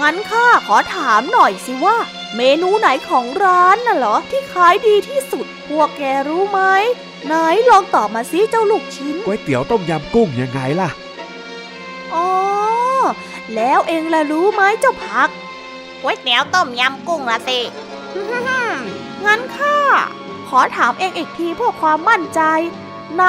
[0.00, 1.96] งั้นข้าขอถามหน่อยสิว่า
[2.36, 6.60] เมนูไหนของร้านน่ะเหรอที่ขายดีที่สุด พวกแกรู้ไหม
[7.26, 7.34] ไหน
[7.70, 10.90] ลองตอบมาสิเจ้าลูกชิ้นก๋วยเตี๋ยวต้มยำกุ้งยังไงล่ะ
[12.14, 12.28] อ๋อ
[13.54, 15.28] แล้วเองล่ะรู้ไหมเจ้าผัก
[16.00, 17.60] ก๋วยเตี๋ยวต้มยำกุ้งละสิ
[19.24, 19.78] งั้นข้า
[20.48, 22.40] ขอถามเองอีกทีเพื่อความมั่นใจ
[23.14, 23.24] ไหน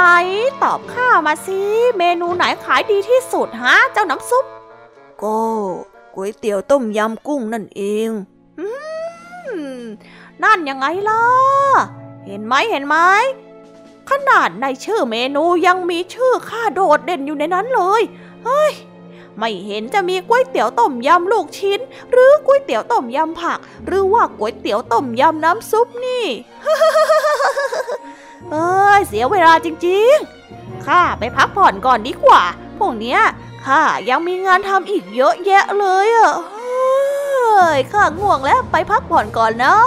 [0.63, 1.59] ตอบข้ามาสิ
[1.97, 4.45] เมนูไหนขายดีที่สุดฮะเจ้าน้ำซุป
[5.23, 5.41] ก็
[6.15, 8.09] ก๋วยเตี๋ยวต้มยำกุ้งนั่นเอง
[10.43, 11.23] นั่นยังไงล่ะ
[12.25, 12.95] เห็นไหมเห็นไหม
[14.09, 18.01] ขนาดในชื่อเมนูยังมีชื่อข้าโดดเด่นอยู่ในนั้นเลย
[18.45, 18.73] เฮ้ย
[19.37, 21.79] ไม่เห็นจะมีก๋วยเตี๋ยวต้มยำลูกชิ้น
[22.11, 26.25] หรือก๋วยเตี๋ยวต้มยำผัก หรือว่าก๋วยเตี๋ยวต้มยำน้ำซุปนี่
[28.51, 32.43] เอ้ยเสียเวลาจริงๆ ข้าไปพักผ่อนก่อนดีกว่า
[32.77, 33.19] พวกเนี้ย
[33.65, 39.85] ข้ายังมีงานทำอีกเยอะแยะเลยอะเฮ้ยข้าง่วงแล้วไปพักผ่อนก่อนเนาะ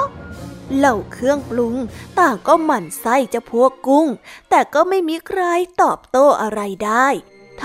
[0.74, 1.74] เหล่าเครื่องปรุง
[2.18, 4.06] ต่างก็หมั่นไส้จะพวกกุ้ง
[4.50, 5.42] แต่ก็ไม่มีใคร
[5.82, 7.08] ตอบโต้อะไรได้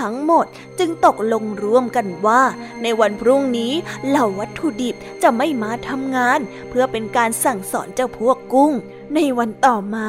[0.06, 0.46] ั้งหมด
[0.78, 2.42] จึงตกลงร่วมกันว่า
[2.82, 3.72] ในวันพรุ่งนี้
[4.06, 8.72] เหล่าวัตถุดิบจะไม่มาทำงาน เพื่อเป็นการสั่งสอนเจ้าพวกกุ้ง
[9.14, 10.08] ในวันต่อมา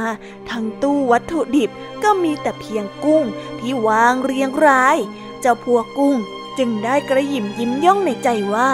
[0.49, 1.69] ทั้งตู้วัตถุดิบ
[2.03, 3.23] ก็มีแต่เพียงกุ้ง
[3.59, 4.97] ที่วางเรียงราย
[5.41, 6.17] เจ้าพวกกุ้ง
[6.57, 8.69] จึงได้กระยิมยิ้มย่องในใจว่า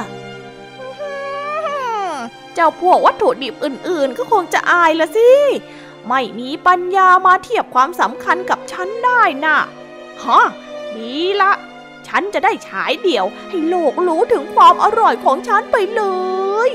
[2.60, 5.30] จ้าพวกวัตถุดิบอื่นๆ ก็คงจะอายละสิ
[6.08, 9.58] ไม่มีปัญญามาเทียบความสำคัญกับฉันได้น่ะ
[10.24, 10.42] ฮะ
[10.96, 11.52] ดีละ
[12.08, 16.04] ฉันจะได้ฉายเดี่ยวให้โลกรู้ถึงความอร่อยของฉันไปเล
[16.70, 16.72] ย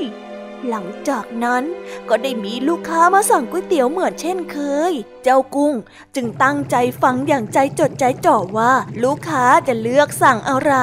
[0.69, 1.63] หลังจากนั้น
[2.09, 4.57] ก็ได้มีลูกค้ามาสั่งก๋วยเตี๋ยวเหมือนเช่นเค
[4.91, 5.73] ย เจ้ากุ้ง
[6.15, 10.73] จึงตั้งใจฟังอย่างใจจดใจจ่อว่า ลูกค้าจะเลือกสั่งอะไร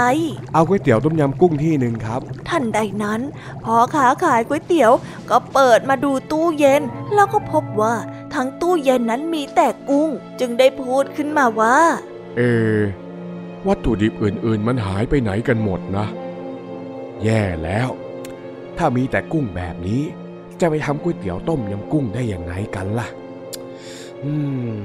[0.52, 3.20] เอาก๋วยเตี๋ยวต้มยำกุ้งที่หนึ่งครับ ทันใดนั้น
[3.64, 4.92] พอค้าขายก๋วยเตี๋ยว
[5.30, 6.82] ก็เปิดมาดูตู้เย็น
[7.14, 7.94] แล้วก็พบว่า
[8.34, 11.78] ทั้งตู้เย็นนั้นมีแต่กุ้ง จึงได้พูดขึ้นมาว่า
[12.36, 12.40] เอ
[13.66, 16.06] วัตถุดิบอื่นๆ มันหายไปไหนกันหมดนะ
[17.24, 17.88] แย่แล้ว
[18.78, 20.02] ถ้ามีแต่กุ้งแบบนี้
[20.60, 23.06] จะไปทำก๋วยเตี๋ยวต้มยำกุ้งได้ยังไงกันล่ะ
[24.24, 24.32] อื
[24.72, 24.76] ม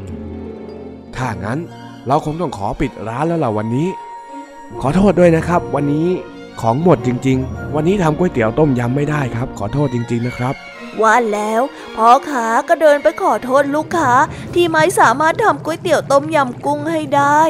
[1.16, 1.60] ถ้างั้น
[2.08, 3.88] เราคงต้องขอปิดร้านแล้วล่ะวันนี้
[4.82, 6.08] ขอโทษด้วยนะครับ วันนี้
[6.62, 10.56] ของหมดจริง ๆ วันนี้ทำก๋วยเตี๋ยวต้มยำไม่ได้ครับ ขอโทษจริง ๆ นะครับ
[11.02, 11.62] ว่าแล้ว
[11.96, 14.12] พ่อค้าก็เดินไปขอโทษลูกค้า
[14.54, 17.42] ที่ไม่สามารถทำก๋วยเตี๋ยวต้มยำกุ้งให้ได้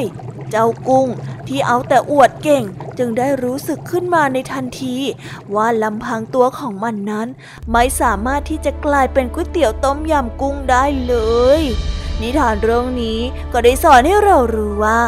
[0.51, 1.07] เจ้ากุ้ง
[1.47, 2.63] ที่เอาแต่อวดเก่ง
[2.97, 4.97] จึงได้รู้สึกขึ้นมาในทันที
[5.55, 7.27] ว่าลำพังตัวของมันนั้น
[7.71, 11.15] ไม่สามารถที่จะกลายเป็นก๋วยเตี๋ยวต้มยำกุ้งได้เล
[11.59, 11.61] ย
[12.21, 13.19] นิทานเรื่องนี้
[13.53, 15.01] ก็ได้สอนให้เรารู้ว่า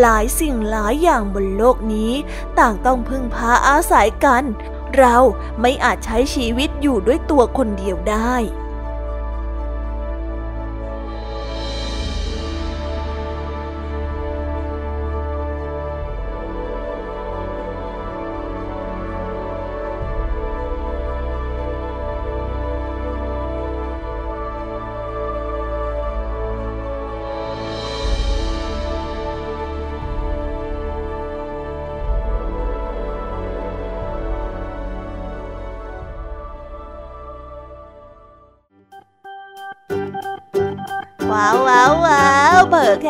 [0.00, 2.12] หลายสิ่งหลายอย่างบนโลกนี้
[2.58, 4.44] ต่างต้องพึ่งพาอาศัยกัน
[4.98, 5.16] เรา
[5.60, 8.34] ไม่อาจใช้ชีวิตอยู่ด้วยตัวคนเดียวได้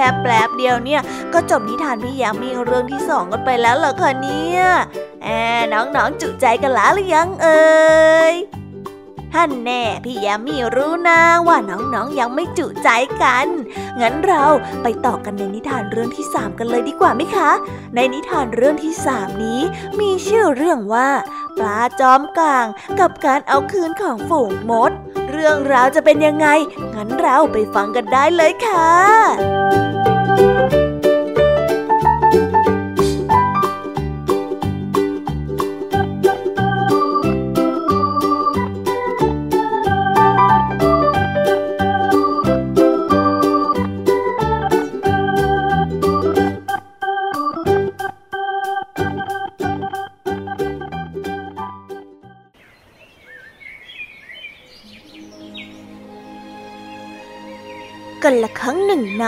[0.05, 1.01] ค่แป๊บเดียวเนี่ย
[1.35, 4.63] ก็จบนิทานพี่ยามีเรื่องที่สองกันไปแล้วเหรอคะเนี่ย
[5.25, 5.29] แอ
[5.73, 7.65] น้องๆจุใจกันแล้วหรือยังเอ่
[8.33, 8.35] ย
[9.35, 12.89] ท่านแน่พี่ยามีรู้นะว่าน้องๆยังไม่จุใจ
[13.23, 13.47] กัน
[14.01, 14.45] งั้นเรา
[14.83, 17.51] ไปต่อกันในนิทานเรื่องที่สามกันเลยดีกว่าไหมคะ
[17.95, 19.61] ในนิทานเรื่องที่สามนี้
[20.01, 21.09] มีชื่อเรื่องว่า
[21.59, 22.67] ปลาจอมกลาง
[23.01, 24.91] กับการเอาคืนของฝูงมด
[25.31, 26.47] เรื่องราวจะเป็นยังไง
[26.95, 30.84] งั้นเราไปฟังกันได้เลยค่ะ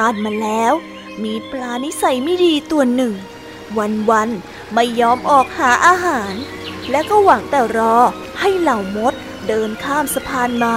[0.07, 0.73] านมาแล้ว
[1.25, 3.15] มีปลานิสัยไม่ดีตัวหนึ่ง
[4.11, 6.33] วันๆไม่ยอมออกหาอาหาร
[6.91, 7.97] และก็หวังแต่รอ
[8.41, 9.15] ให้เหล่ามด
[9.49, 10.77] เดินข้ามสะพานมา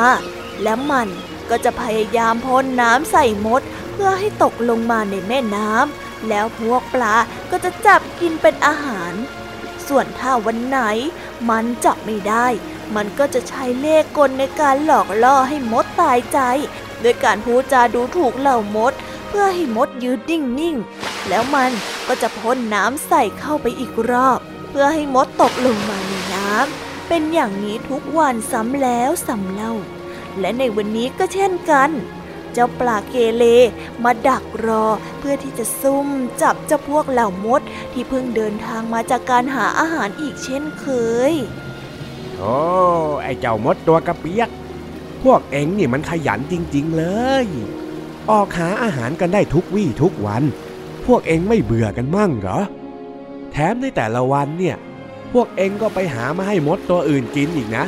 [0.63, 1.07] และมัน
[1.49, 3.61] ก็จะพยายามพ่นน้ำใส่มด
[3.91, 7.15] เพื่อให้ตกลงมาในแม่น้ำแล้วพวกปลา
[7.51, 9.13] ก็จะจับกินเป็นอาหาร
[9.87, 10.79] ส่วนถ้าวันไหน
[11.49, 12.47] มันจับไม่ได้
[12.95, 16.39] มันก็จะใช้เล่ห์กลในการหลอกล่อให้มดตายใจ
[17.01, 18.93] โดยการพูดจาดูถูกเหล่ามด
[19.29, 21.71] เพื่อให้มดยืนนิ่งๆ แล้วมัน
[22.07, 24.39] ก็จะพ่นน้ำใส่เข้าไปอีกรอบ
[24.69, 29.73] เพื่อให้มดตกลงมาในน้ำเป็นอย่างนี้ทุกวันซ้ำแล้วซ้ำเล่า
[30.39, 31.89] และในวันนี้ก็เช่นกัน
[32.53, 33.43] เจ้าปลาเกเล
[34.03, 34.85] มาดักรอ
[35.19, 36.07] เพื่อที่จะซุ่ม
[36.41, 37.61] จับเจ้าพวกเหล่ามด
[37.93, 40.85] ที่เพิ่งเดินทางมาจากการหาอาหารอีกเช่นเค
[41.31, 41.33] ย
[42.37, 42.55] โอ้
[43.23, 44.49] ไอเจ้ามดตัวกระเปียก
[45.23, 47.05] พวกเอ็งนี่มันขยันจริง ๆ เล
[47.43, 47.45] ย
[48.31, 50.43] ออกหาอาหารกันได้ทุกวี่ทุกวัน
[51.05, 52.59] พวกเองไม่เบื่อกันมั่งเหรอ
[53.51, 54.77] แถมในแต่ละวันเนี่ย
[55.33, 57.85] พวกเองก็ไปหามาให้มดตัวอื่นกินอีกนะ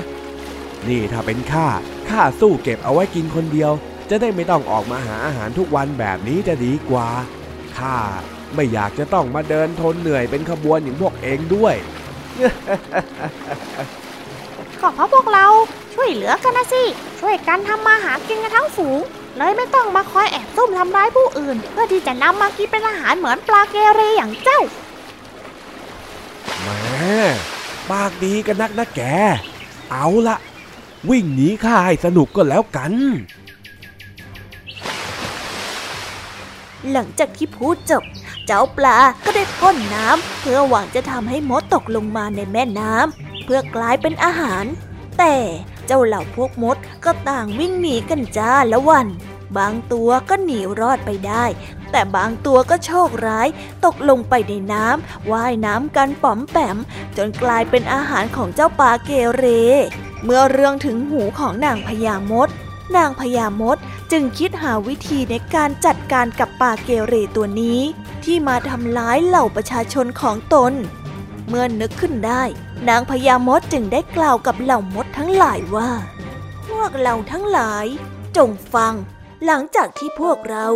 [0.87, 1.67] นี่ถ้าเป็นข้า
[2.09, 3.71] ข้าสู้เก็บเอาไว้กินคนเดียว
[4.09, 7.07] จะได้ไม่ต้องออกมาหาอาหารทุกวันแบบนี้จะดีกว่า
[7.77, 7.95] ข้า
[8.55, 11.75] ไม่อยากจะต้องมาเดินทนเหนื่อยเป็นขบวนอย่างพวกเองด้วย
[14.81, 15.45] ก็เพราะพวกเรา
[15.93, 16.83] ช่วยเหลือกันนะสิ
[17.21, 18.99] ช่วยกันทำมาหากินกันทั้งฝูง
[19.37, 24.61] เลยไม่ต้องมาคอยแอบซุ่มทำร้ายผู้อื่น เพื่อที่จะนำมากินเป็นอาหารเหมือนปลาเกเรอย่างเจ้า
[26.61, 27.19] แม่
[27.91, 29.01] ปากดีกันนักนะแก
[29.91, 30.37] เอาละ
[31.09, 32.93] วิ่งหนีข้าให้สนุกก็แล้วกัน
[36.91, 38.03] หลังจากที่พูดจบ
[38.45, 44.65] เจ้าปลาก็ได้พ้นน้ำเพื่อหวังจะทำให้มดตกลงมาในแม่น้ำเพื่อกลายเป็นอาหาร
[45.17, 45.35] แต่
[45.91, 49.07] จ้าเหล่าพวกมดก็ต่างวิ่งหนีกันจ้าละวัน
[49.57, 51.45] บางตัวก็หนีรอดไปได้
[51.91, 53.47] แต่บางตัวก็โชคร้าย
[53.85, 56.77] ตกลงไปในน้ำว่ายน้ำกันป๋อมแปม
[57.17, 59.45] จนกลายเป็นอาหารของเจ้าปลาเกเร
[60.23, 62.49] เมื่อเรื่องถึงหูของนางพญามด
[62.95, 63.77] นางพญามด
[64.11, 67.79] จึงคิดหาวิธีในการจัดการกับปลาเกเรตัวนี้
[68.23, 70.73] ที่มาทำร้ายเหล่าประชาชนของตน
[71.53, 72.43] เมื่อนึกขึ้นได้
[72.89, 75.91] นางพญามดจึงได้กล่าวกับเหล่ามดทั้งหลายว่า
[76.67, 77.85] พวกเราทั้งหลาย
[78.37, 78.93] จงฟัง
[79.45, 80.67] หลังจากที่พวกเรา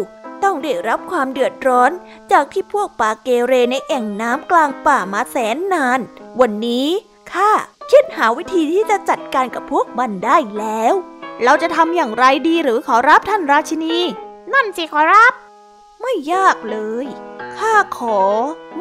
[0.43, 1.91] ต้องได้รับความเดือดร้อน
[2.31, 5.99] จากที่พวกปลาเกเรในแอ่งน้ำกลางป่ามาแสนนาน
[6.39, 6.87] วันนี้
[7.31, 7.49] ข้า
[7.91, 10.93] คิดหาวิธีที่จะจัดการกับพวกมันได้แล้ว
[11.43, 13.97] เราจะทำอย่างไรดีหรือขอรับท่านราชินี
[14.53, 15.33] นั่นสิขอรับ
[16.01, 17.05] ไม่ยากเลย
[17.57, 18.19] ข้าขอ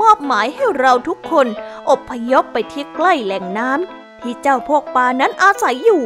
[0.01, 1.47] มอบหมายให้เราทุกคน
[1.91, 6.05] อบพยพไปที่ใกล้แหล่งน้ำที่เจ้าพวกปลานั้นอาศัยอยู่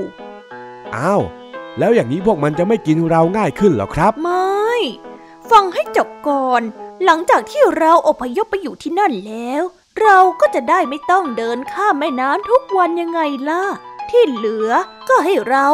[0.97, 1.23] อ้าว
[1.79, 4.71] แล้วอย่างนี้พวกมันจะไม่กินเราง่ายขึ้นเหรอครับ ไม่
[5.51, 6.63] ฟังให้จบก่อน
[7.05, 9.63] หลังจากที่เราอพยพไปอยู่ที่นั่นแล้ว
[10.01, 13.63] เราก็จะได้ไม่ต้องเดินข้ามแม่น้ำทุกวันยังไงล่ะ
[14.11, 14.71] ที่เหลือ
[15.09, 15.67] ก็ให้เรา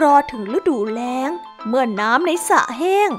[0.00, 1.30] รอถึงฤดูแล้ง
[1.68, 3.10] เมื่อน้ำในสระแห้ง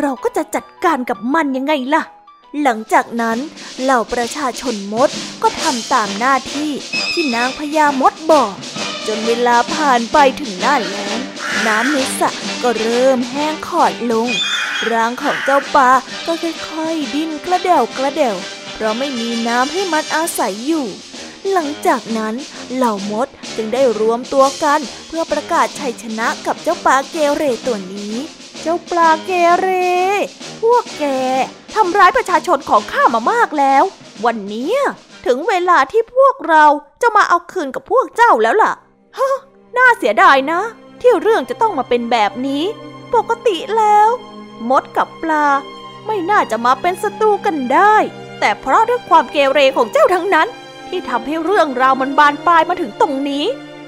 [0.00, 2.02] เราก็จะจัดการกับมันยังไงล่ะ
[2.62, 3.38] หลังจากนั้น
[3.82, 5.10] เหล่าประชาชนมด
[5.42, 6.70] ก็ทำตามหน้าที่
[7.12, 8.54] ที่นางพญามดบอก
[9.06, 11.18] จนเวลาผ่านไปถึงหน้าแล้ง
[11.66, 12.30] น้ำในสระ
[12.62, 14.28] ก็เริ่มแห้งขอดลง
[14.90, 15.90] ร่างของเจ้าปลา
[16.26, 18.36] ก็ค่อยๆดิ้นกระเดวกระเดว
[18.74, 20.86] เพราะไม่มีน้ำให้มันอาศัยอยู่
[21.52, 22.34] หลังจากนั้น
[22.74, 28.14] เหล่ามดจึงได้รวมตัวกันเพื่อประกาศชัยชนะกับเจ้าปลาเกเรตัวนี้
[28.66, 29.68] เจ้าปลาเกเร
[30.62, 31.04] พวกแก
[31.74, 33.84] ทำร้ายประชาชนของข้ามามากแล้ว
[34.24, 34.72] วันนี้
[35.26, 36.64] ถึงเวลาที่พวกเรา
[37.02, 38.72] จะมาเอาคืนกับพวกเจ้าแล้วล่ะ
[39.18, 39.36] ฮะ
[39.76, 40.60] น่าเสียดายนะ
[41.00, 42.64] ที่เรื่องจะต้องมาเป็นแบบนี้
[43.14, 44.08] ปกติแล้ว
[44.70, 45.46] มดกับปลา
[46.06, 47.94] ไม่น่าจะมาเป็นศัตรูกันได้
[48.40, 50.48] แต่เพราะด้วยความเกเรของเจ้าทั้งนั้น
[50.88, 53.44] ที่ทำให้เรื่องราวมันบานปลายมาถึงตรงนี้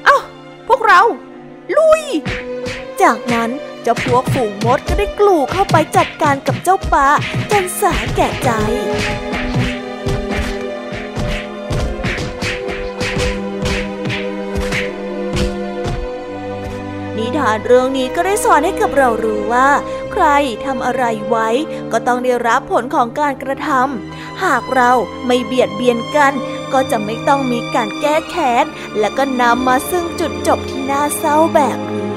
[0.09, 0.23] อ้าว
[0.69, 1.01] พวกเรา
[1.77, 2.03] ลุย
[3.03, 3.51] จากนั้น
[3.83, 7.09] เจ้าพวกฝูงมดก็ได้กลูเข้าไปจัดการกับเจ้าปลา
[7.51, 8.51] จนสาแก่ใจ
[17.17, 19.69] นิทานเรื่องนี้ก็ได้สอนให้กับเรารู้ว่า
[20.19, 20.35] ใคร
[20.67, 21.49] ทำอะไรไว้
[21.93, 24.93] ก็ต้องได้รับผลของการกระทำหากเรา
[25.27, 26.33] ไม่เบียดเบียนกัน
[26.73, 28.65] ก็จะไม่ต้องมีการแก้แค้น
[28.99, 32.16] และก็นำมาซึ่งจุดจบที่น่าเศร้าแบบนี้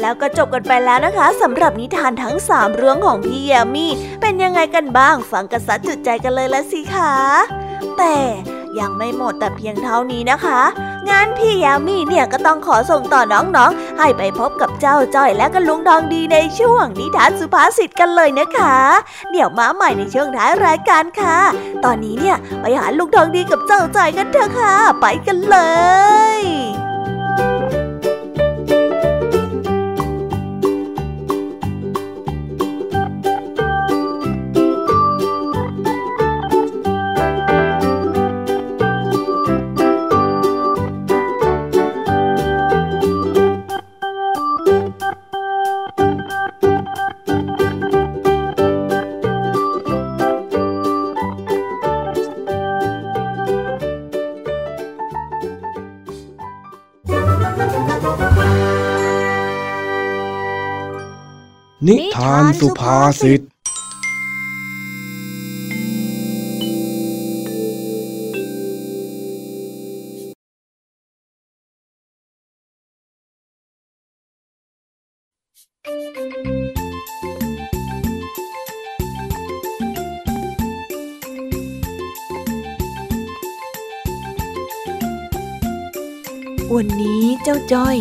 [0.00, 7.14] แล้วก็จบกันไปแล้วนะคะสำหรับนิทานทั้ง 3 เรื่องของพี่แยมมี่เป็นยังไงกันบ้างฟังกระสัดจุดใจกันเลยละสิคะ
[7.98, 8.16] แต่
[8.78, 10.60] ยังไม่หมดแต่เพียงเท่านี้นะคะ
[11.08, 18.76] งั้นพี่ยามีเนี่ยก็ต้องขอส่งต่อน้องๆ ให้ไปพบกับเจ้าจ้อยและก็ลุงทองดีในช่วงนิทานสุภาษิตกันเลยนะคะ
[19.30, 21.38] เดี๋ยวมาใหม่ในช่วงท้ายรายการค่ะ
[21.84, 25.58] ตอนนี้เนี่ยไปหาลุงทองดีกับเจ้าจ้อยกันเถอะค่ะ ไปกันเล
[26.38, 26.67] ย
[61.88, 63.40] นิทานสุภาษิต
[86.74, 87.96] วันนี้เจ้าจ้อย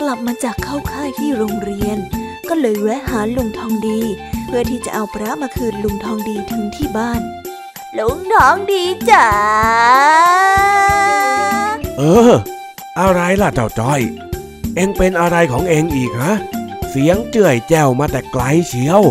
[0.00, 1.83] กลับมาจากเข้าค่ายที่โรงเรียน
[2.66, 4.00] เลยแวะหาลุงทองดี
[4.46, 7.22] เพื่อที่จะเอาพระมาคืนลุงทองดีถึงที่บ้าน
[7.98, 9.28] ลุงทองดีจ๋า
[11.98, 12.32] เออ
[13.00, 14.00] อะไรล่ะเจ้าจ้อย
[14.74, 16.32] เอ็งเป็นอะไรของเอ็งอีกฮะ
[16.90, 19.02] เสียงเจื่อยแจ้วมาแต่ไกลเชียว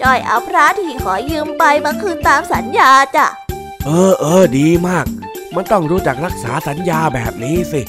[0.00, 3.26] จจ้อยเอาพระที่ขอยืมไปมาคืนตามสัญญาจ้ะ
[3.84, 5.06] เออเออดีมาก
[5.54, 7.80] มันต้องรู้จักรักษาสัญญาแบบนี้สิ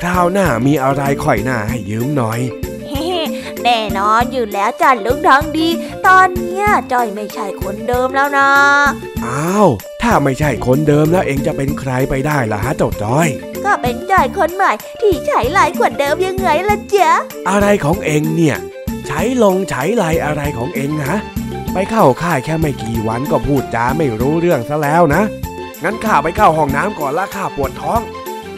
[0.00, 2.67] คราวหน้ามีอะไรค่อยหน้าให้ยืมหน่อยเฮ้
[3.70, 5.68] แน่นอนอยู่แล้วจ้ะลุงทองดี
[6.06, 8.48] ตอนเนี้ยจ้อยไม่ใช่คนเดิมแล้วนะ
[9.24, 9.68] อ้าว
[10.02, 13.28] ถ้าไม่ใช่คนเดิมแล้วเองจะเป็นใครไปได้ล่ะฮะเจ้าจ้อย
[13.64, 17.10] ก็เป็นจ้อยคนใหม่ที่ใช้ลายกว่าเดิมยังไงล่ะจ๊ะ
[17.48, 18.56] อะไรของเองเนี่ย
[19.06, 21.18] ใช้ลงใช้ลายอะไรของเองฮะ
[21.72, 25.22] ไปเข้าค่ายแค่ไม่กี่วันก็พูดจาไม่รู้เรื่องซะแล้วนะ
[25.84, 28.00] งั้นข้าไปเข้าห้องน้ำก่อนละข้าปวดท้อง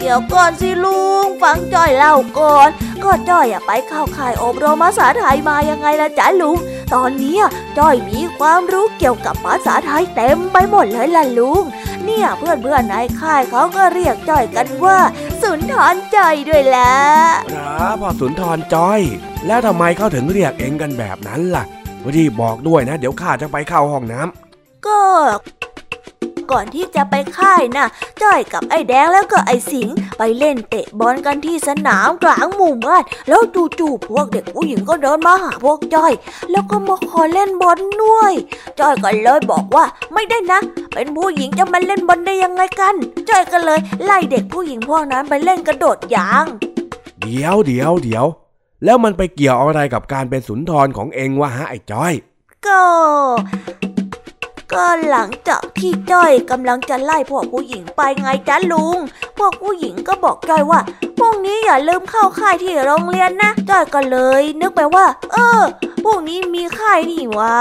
[0.00, 2.68] เดี๋ยวก่อนสิลุงฟังจ้อยเล่าก่อน
[3.04, 6.58] ก็จ้อยอะไปเข้าค่ายอบรมภาษาไทยมายังไงล่ะจ๊ะลุง
[6.94, 7.42] ตอนเนี้ย
[7.78, 11.62] จ้อยมีความรู้เกี่ยวกับภาษาไทยเต็มไปหมดเลยล่ะลุง
[12.04, 14.98] เนี่ยเพื่อนเพื่อนๆในค่ายเขาก็เรียกจ้อยกันว่า
[15.42, 16.94] สุนทรจ้อยด้วยแหละ
[17.54, 19.00] ครับพ่อสุนทรจ้อย
[19.46, 21.64] แล้วทำไมเขาถึงเรียกเองกันแบบนั้นล่ะ
[22.14, 24.98] รีบบอกด้วยนะ เดี๋ยวข้าจะไปเข้าห้องน้ำก็
[26.52, 27.86] ก่อนที่จะไปค่ายนะ
[28.22, 29.88] จ้อยกับไอ้แดงแล้วก็ไอ้สิง
[30.18, 33.42] ไปเล่นเตะบอลกันที่สนามกลางหมู่บ้านแล้ว
[33.78, 36.12] จู่ๆพวกเด็กผู้หญิงก็เดินมาหาพวกจ้อย
[36.50, 38.32] แล้วก็มาขอเล่นบอลด้วย
[38.80, 40.60] จ้อยก็เลยบอกว่าไม่ได้นะ
[40.94, 42.94] เป็นผู้หญิงจะมาเล่นบอลได้ยังไงกัน
[43.28, 46.44] จ้อยก็เลยไล่เด็กผู้หญิงพวกนั้นไปเล่นกระโดดยาง
[47.20, 48.26] เดี๋ยวเดี๋ยวเดี๋ยว
[48.84, 52.12] แล้วมันไปเกี่ยวอะไรกับการเป็นสุนทรของเองวะฮะไอ้จ้อย
[52.66, 52.82] ก็
[54.72, 58.96] ก็หลังจากที่จ้อยกำลังจะไล่พวกผู้หญิงไปไงจ้ะลุง
[59.38, 60.80] พวกผู้หญิงก็บอกจ้อยว่า
[61.18, 65.62] พรุ่งนี้อย่าลืมเข้าค่ายที่โรงเรียนนะ จ้อยก็เลย นึกไปว่า เออ
[66.04, 67.54] พรุ่งนี้มีค่ายนี่หวะ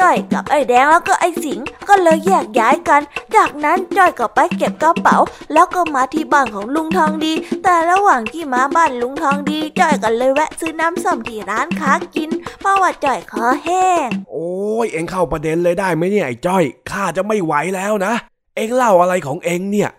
[0.00, 3.02] จ้อยกับไอ้แดงแล้วก็ไอ้สิงก็เลยแยกย้ายกัน
[3.36, 5.18] จากนั้นจ้อยก็ไปเก็บกระเป๋า
[5.52, 7.32] แล้วก็มาที่บ้านของลุงทองดี
[7.62, 12.30] แต่ระหว่างที่มาบ้านลุงทองดีจ้อยก็เลยแวะซื้อน้ำส้มที่ร้านค้ากิน
[12.60, 14.48] เพราะว่าจ้อยคอแห้ง โอ้
[14.84, 18.14] ยเองเข้าประเด็นเลยได้ไหมเนี่ยไอ้จ้อยข้าจะไม่ไหวแล้วนะ
[18.56, 19.90] เองเล่าอะไรของเองเนี่ย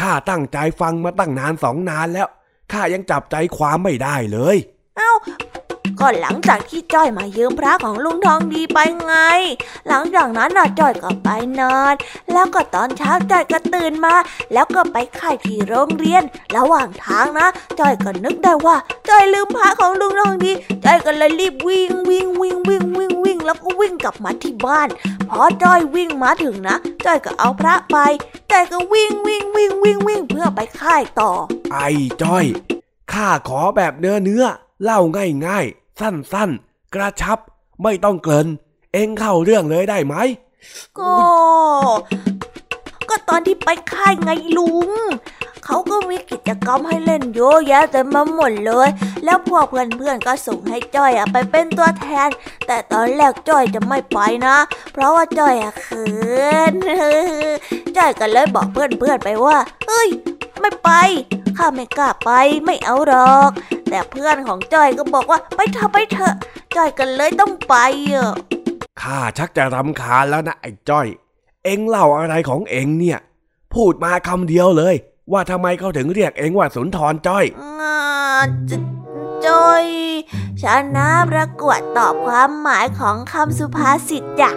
[0.00, 2.28] ข้าตั้งใจฟังมาตั้งนานสองนานแล้ว
[2.72, 4.56] ข้ายังจับใจความไม่ได้เลย
[4.96, 5.12] เอ้า
[6.00, 9.14] ก็หลังจากที่จ้อยมายืมพระของลุงทองดีไปไง
[9.88, 11.28] หลังจากนั้นน่ะจ้อยก็ไป
[11.60, 11.94] นอน
[12.32, 14.14] แล้วก็ตอนเช้าจ้อยก็ตื่นมา
[14.52, 16.22] แล้วก็ไปค่ายที่โรงเรียน
[16.56, 17.48] ระหว่างทางนะ
[17.78, 18.76] จ้อยก็นึกได้ว่า
[19.08, 20.52] จ้อยลืมพระของลุงทองดี
[20.84, 24.88] จ้อยก็เลยรีบวิ่งวิ่งวิ่งวิ่งวิ่งวิ่งแล้วก็วิ่งกลับมาที่บ้าน
[25.28, 27.96] พอจ้อยวิ่งมาถึงนะจ้อยก็เอาพระไป
[28.50, 31.30] จ้อยก็วิ่งวิ่งวิ่งวิ่งวิ่งเพื่อไปค่ายต่อ
[31.72, 31.88] ไอ้
[32.22, 32.44] จ้อย
[33.12, 34.44] ข้าขอแบบเนื้อเนื้อ
[34.84, 37.38] เล่าง่ายง่ายๆ สั้นๆ กระชับ
[37.82, 38.46] ไม่ต้องเกิน
[38.92, 40.14] เองเข้าเรื่องเลยได้ไหม
[40.98, 41.12] ก็
[43.10, 44.90] ก็ตอนที่ไปค่ายไงลุง
[45.64, 48.88] เขาก็มีกิจกรรมให้เล่นเยอะแยะเต็มมาหมดเลย
[49.24, 52.28] แล้วพวกเพื่อนๆก็ส่งให้จ้อยอไปเป็นตัวแทน
[52.66, 54.56] แต่ตอนแรกจ้อยจะไม่ไปนะ
[54.92, 56.08] เพราะว่าจ้อยอะเขิ
[56.72, 56.74] น
[57.96, 59.58] จ้อยก็เลยบอกเพื่อนๆไปว่า
[59.88, 60.08] เอ้ย
[60.60, 60.90] ไม่ไป
[61.58, 62.30] ข้าไม่กล้าไป
[62.64, 63.50] ไม่เอาหรอก
[63.88, 66.34] แต่เพื่อนของจ้อยก็บอกว่าไปเถอะไปเถอะ
[66.76, 67.74] จ้อยก็เลยต้องไป
[68.12, 68.32] อะ
[69.02, 71.06] ข้าชักจะรำคาญแล้วนะไอ้จ้อย
[71.64, 73.18] เอ็งเล่าอะไรของเอ็งเนี่ย
[73.74, 74.94] พูดมาคำเดียวเลย
[75.32, 77.44] ว่าทำไมเขาถึงเรียกเอ็งว่าสุนทรจ้อย
[77.80, 78.00] งา
[78.70, 78.72] จ
[79.46, 79.84] จอย
[80.62, 80.64] ช
[80.96, 84.50] นะประกวดตอบความหมายของคำสุภาษิตจ้ะ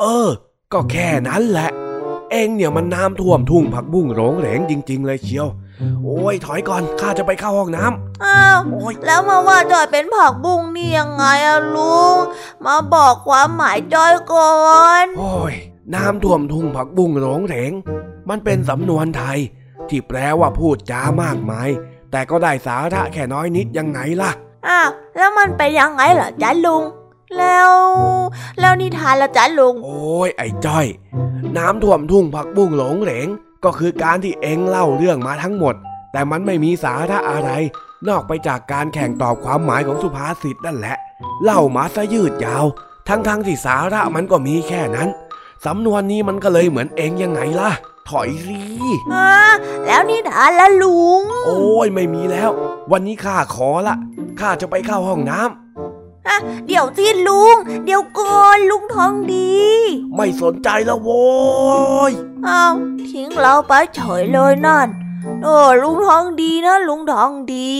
[0.00, 0.28] เออ
[0.72, 1.70] ก็แค่นั้นแหละ
[2.30, 5.48] เอ็งเนี่ยมันน้ำท่วมทุ่งผักบุ้งโรงเหรงจริง ๆ เลยเชียว
[6.04, 12.16] โอ้ยถอยก่อนข้าจะไปเข้าห้องน้ำอ้าวโอ้ยแล้วมาว่าจอยเป็นผักบุ้งนี่ยังไงอะลุง
[12.64, 14.54] มาบอกความหมายจอยก่อ
[15.04, 15.54] น โอ้ย
[15.94, 17.72] น้ำท่วมทุ่งผักบุ้งโรงเหรง
[18.28, 19.38] มันเป็นสำนวนไทย
[19.88, 21.68] ที่แปลว่าพูดจามากมาย
[22.10, 24.30] แต่ก็ได้สาระแค่น้อยนิดยังไงล่ะ
[24.68, 26.82] อ้าว แล้วมันเป็นยังไงเหรอจ๊ะลุง
[27.38, 27.70] แล้ว
[28.60, 30.86] แล้วนิทานละจ๊ะลุง โอ้ยไอ้จ้อย
[31.56, 33.28] น้ำท่วมทุ่งผักบุ้งหลงเหลง
[33.64, 35.74] ก็คือการที่เอ็งเล่าเรื่องมาทั้งหมด
[36.12, 37.50] แต่มันไม่มีสาระอะไร
[38.08, 40.96] นอกไปจากการแข่งตอบความหมายของสุภาษิตนั่นแหละ
[41.44, 42.64] เล่ามาซะยืดยาว
[43.08, 45.08] ทั้งๆทที่สาระมันก็มีแค่นั้น
[45.64, 47.70] สำนวนนี้มันก็เลยเหมือนเอ็งยังไงล่ะ
[48.08, 48.64] ถอยรี
[49.12, 49.32] ฮะ
[49.86, 52.50] แล้วนิทานละลุง โอ้ยไม่มีแล้ว
[52.92, 53.96] วันนี้ข้าขอละ
[54.40, 59.60] ข้าจะไปเข้าห้องน้ำฮะเดี๋ยวสิลุง เดี๋ยวก่อนลุงทองดี
[60.16, 61.24] ไม่สนใจแล้วโว้
[62.10, 62.12] ย
[62.46, 62.74] อ้าว
[63.10, 64.88] ทิ้งเราไปเฉยเลยนั่น
[65.42, 67.70] โอ้ลุงทองดีนะลุงทองดี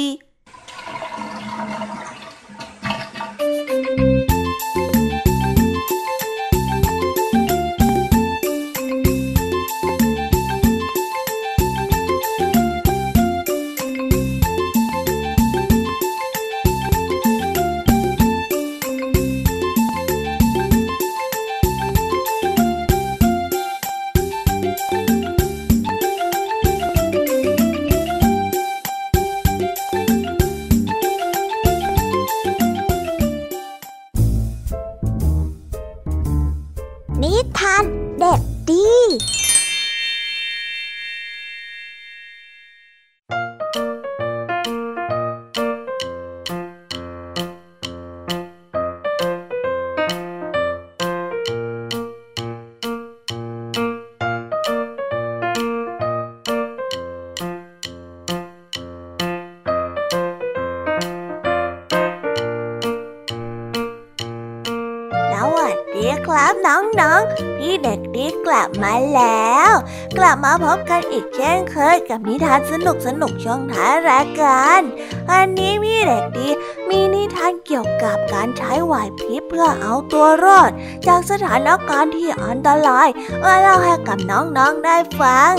[70.34, 74.80] ลับมาพบกันอีกเช่นเคยกับนิทานสนุกสนุกช่องท้ายรายการ
[75.28, 76.48] วันนี้พี่เด็กดี
[76.88, 80.70] มีนิทานเกี่ยวกับการใช้ไหวพริบเพื่อเอาตัวรอด
[81.06, 83.08] จากสถานการณ์ที่อันตราย
[83.42, 85.52] มาเล่าให้กับน้องๆได้ฟัง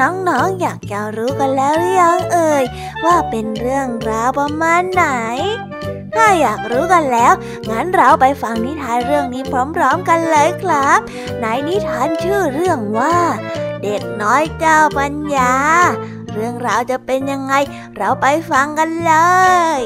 [0.00, 2.64] น้องๆออยากจะรู้กันแล้วหรือยังเอ่ย
[3.04, 5.04] ว่าเป็นเรื่องราวประมาณไหน
[6.14, 7.32] ถ้าอยากรู้กันแล้ว
[7.70, 9.42] งั้นเราไปฟังนิทานเรื่องนี้
[9.76, 11.00] พร้อมๆกันเลยครับ
[11.40, 13.16] ในนิทานชื่อเรื่องว่า
[13.82, 15.54] เด็กน้อยเจ้าปัญญา
[16.32, 17.54] เรื่องราวจะเป็นยังไง
[17.96, 19.12] เราไปฟังกันเล
[19.78, 19.80] ย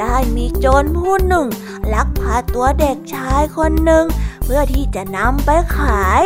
[0.00, 1.46] ได้มีโจรผู้หนึ่ง
[1.92, 4.04] ลักพาตัวเด็กชายคนหนึ่ง
[4.44, 6.22] เพื่อที่จะนำไปขาย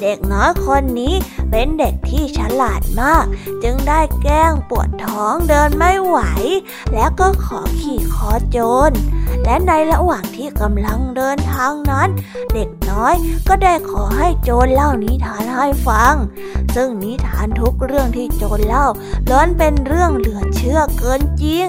[0.00, 1.14] เด็กน้อยคนนี้
[1.50, 3.24] เป็นเด็กที่ฉลาดมาก
[3.62, 6.18] จึงได้แกล้งปวดท้องเดินไม่ไหว
[6.94, 8.58] แล้วก็ขอขี่คอโจ
[8.88, 8.90] ร
[9.44, 12.08] และในระหว่างที่กำลังเดินทางนั้น
[12.54, 13.14] เด็กน้อย
[13.48, 16.14] ก็ได้ขอให้โจรเล่านิทานให้ฟัง
[16.74, 18.86] ซึ่งนิทานทุกเรื่องที่โจรเล่า
[19.30, 21.66] ล้วนเป็นเรื่องเหลือเชื่อเกินจริง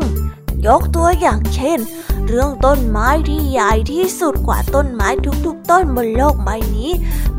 [0.65, 1.79] ยกตัวอย่างเช่น
[2.27, 5.07] เรื่องต้นไม้ที่ใหญ่ที่สุดกว่าต้นไม้
[5.45, 6.91] ทุกๆ ต้นบนโลกใบนี้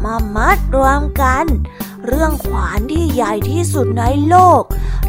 [0.04, 1.46] มามัดรวมกัน
[2.06, 4.62] เรื่องขวานที่ใหญ่ที่สุดในโลก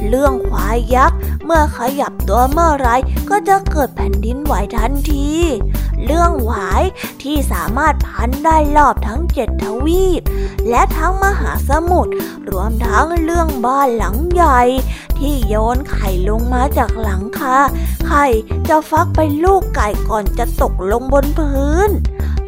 [0.10, 2.90] เรื่องขวายยักษ์เมื่อขยับตัวเมื่อไร
[3.30, 5.32] ก็จะเกิดแผ่นดินไหวทันที
[6.06, 6.84] เรื่องหวาย
[7.24, 10.22] ที่สามารถพันได้รอบทั้งเจ็ดทวีป
[10.70, 12.14] และทั้งมหาสมุทร
[12.50, 14.62] รวมทั้งเรื่องบ้านหลังใหญ่
[15.20, 17.58] ที่โยนไข่ลงมาจากหลังคา
[18.08, 18.26] ไข่
[18.70, 21.90] จะฟักเป็นลูกไก่ก่อนจะตกลงบนพื้น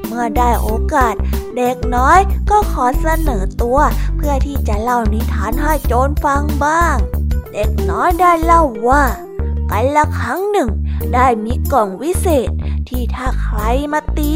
[0.06, 1.16] เมื่อได้โอกาส
[1.58, 2.20] เด็กน้อย
[2.50, 3.80] ก็ขอเสนอตัว
[4.16, 6.96] เพื่อที่จะเล่านิทานให้โจรฟังบ้าง
[7.54, 9.04] เด็กน้อยได้เล่าว่า
[9.72, 10.70] กันละครั้งหนึ่ง
[11.14, 12.50] ได้มีกล่องวิเศษ
[12.90, 13.60] ที่ถ้าใคร
[13.94, 14.34] มาตี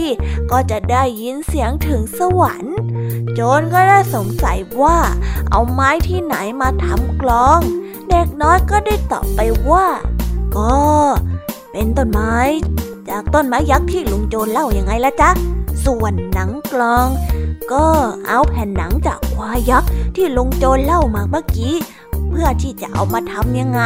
[0.51, 2.78] ก็จะได้ยินเสียงถึงสวรรค์
[3.34, 4.97] โจรก็ได้สงสัยว่า
[5.51, 7.60] เอาไม้ที่ไหนมาทำกลอง
[8.10, 9.39] เด็กน้อยก็ได้ตอบไป
[9.70, 9.88] ว่า
[10.58, 10.78] ก็
[11.72, 12.36] เป็นต้นไม้
[13.10, 15.30] จากต้นไม้ยักษ์ที่ลุงโจรเล่ายังไงละจ๊ะ
[15.86, 17.08] ส่วนหนังกลอง
[17.72, 17.86] ก็
[18.28, 21.74] เอาแผ่นหนังจากควายยักษ์ที่ลุงโจรเล่ามาเมื่อกี้
[22.30, 23.82] เพื่อที่จะเอามาทำยังไง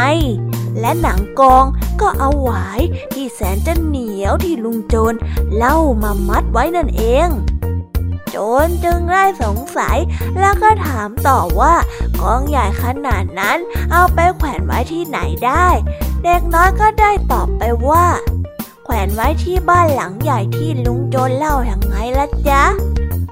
[0.79, 1.65] และหนังกอง
[2.01, 2.81] ก็เอาหวาย
[3.13, 5.17] ที่แสนจะเหนียวที่ลุงโจร
[5.55, 7.29] เล่ามามัดไว้นั่นเอง
[8.29, 9.97] โจรจึงได้สงสัย
[10.39, 11.75] แล้วก็ถามต่อว่า
[12.21, 13.57] กองใหญ่ขนาดนั้น
[13.91, 15.67] เอาไปแขวนไว้ที่ไหนได้
[16.23, 18.05] เด็กน้อยก็ได้ตอบไปว่า
[18.83, 22.63] แขวนไว้ที่บ้านหลังใหญ่ที่ลุงโจรเล่าอย่างไงล่ะจ๊ะ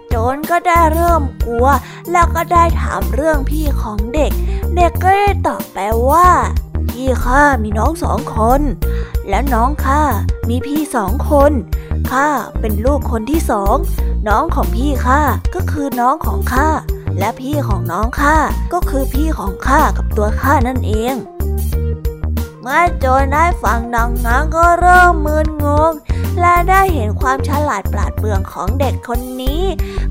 [0.10, 1.68] โจรก็ได้เริ่มกลัว
[2.12, 4.32] แล้วก็ได้ถามเรื่องพี่ของเด็ก
[4.76, 5.78] เด็กก็ได้ตอบไป
[6.10, 6.28] ว่า
[6.96, 8.62] พี่ข้ามีน้องสองคน
[9.30, 10.02] และน้องข้า
[10.50, 11.52] มีพี่สองคน
[12.12, 12.28] ข้า
[12.60, 13.76] เป็นลูกคนที่สอง
[14.28, 15.22] น้องของพี่ข้า
[15.56, 16.70] ก็คือน้องของข้า
[17.20, 18.36] และพี่ของน้องข้า
[18.74, 21.16] ก็คือพี่ของข้ากับตัวข้านั่นเอง
[22.68, 25.94] เมื่อโจรได้ฟังดังนั้นก็เริ่มมึนงง
[26.40, 29.64] และได้เห็นความฉลาดปราดเปรื่องของเด็กคนนี้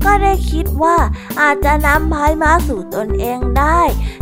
[0.05, 0.97] ก็ได้คิดว่า
[1.41, 3.79] อาจจะนำพายมาสู่ตนเองได้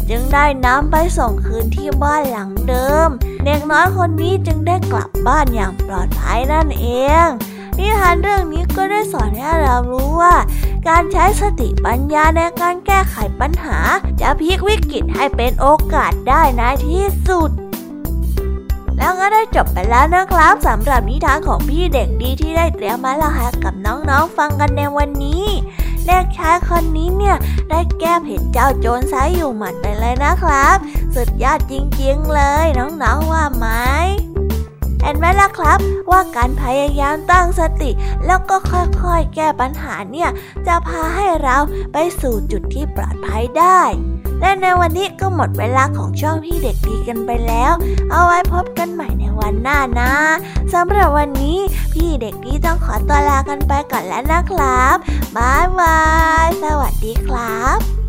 [0.09, 3.09] จึงได้นำไปส่งคืนที่บ้านหลังเดิม
[3.45, 6.87] เด็กน้อยคนนี้จึงได้กลับบ้านอย่างปลอดภัยนั่นเอ
[7.25, 7.27] ง
[7.77, 10.35] นิทานเรื่องนี้ก็ได้สอนให้เรารู้ว่า
[10.87, 13.79] การใช้สติปัญญาในการแก้ไขปัญหา
[14.21, 17.51] จะพลิกวิกฤตให้เป็นโอกาสได้ในที่สุด
[18.97, 25.45] แล้วก็ได้จบไปแล้วนะครับสำหรับนิทานของพี่เด็กดีที่ได้เตรียมมาเล่าให้กับน้องๆฟังกันในวันนี้
[26.07, 27.35] เด็กชายคนนี้เนี่ย
[27.69, 30.77] ได้แก้เผ็ดเจ้าโจรสายอยู่หมัดไปเลยนะครับ
[31.15, 33.67] สุดยอดจริงๆเลยน้องๆว่าไหม
[35.01, 35.79] เห็นไหมล่ะครับ
[36.11, 37.91] ว่าการพยายามตั้งสติ
[38.25, 40.29] แล้วก็ค่อยๆแก้ปัญหาเนี่ย
[40.67, 41.57] จะพาให้เรา
[41.93, 43.81] ไปสู่จุดที่ปลอดภัยได้
[44.43, 47.71] และในวันนี้ก็หมดเวลาของช่องพี่เด็กดีกันไปแล้ว
[48.11, 50.11] เอาไว้พบกันใหม่ในวันหน้านะ
[50.73, 51.57] สำหรับวันนี้
[51.93, 54.95] พี่เด็กดีต้องขอตัวลากันไปก่อนแล้วนะครับ
[55.35, 55.99] บ๊ายบา
[56.45, 58.02] ย สวัสดีครับ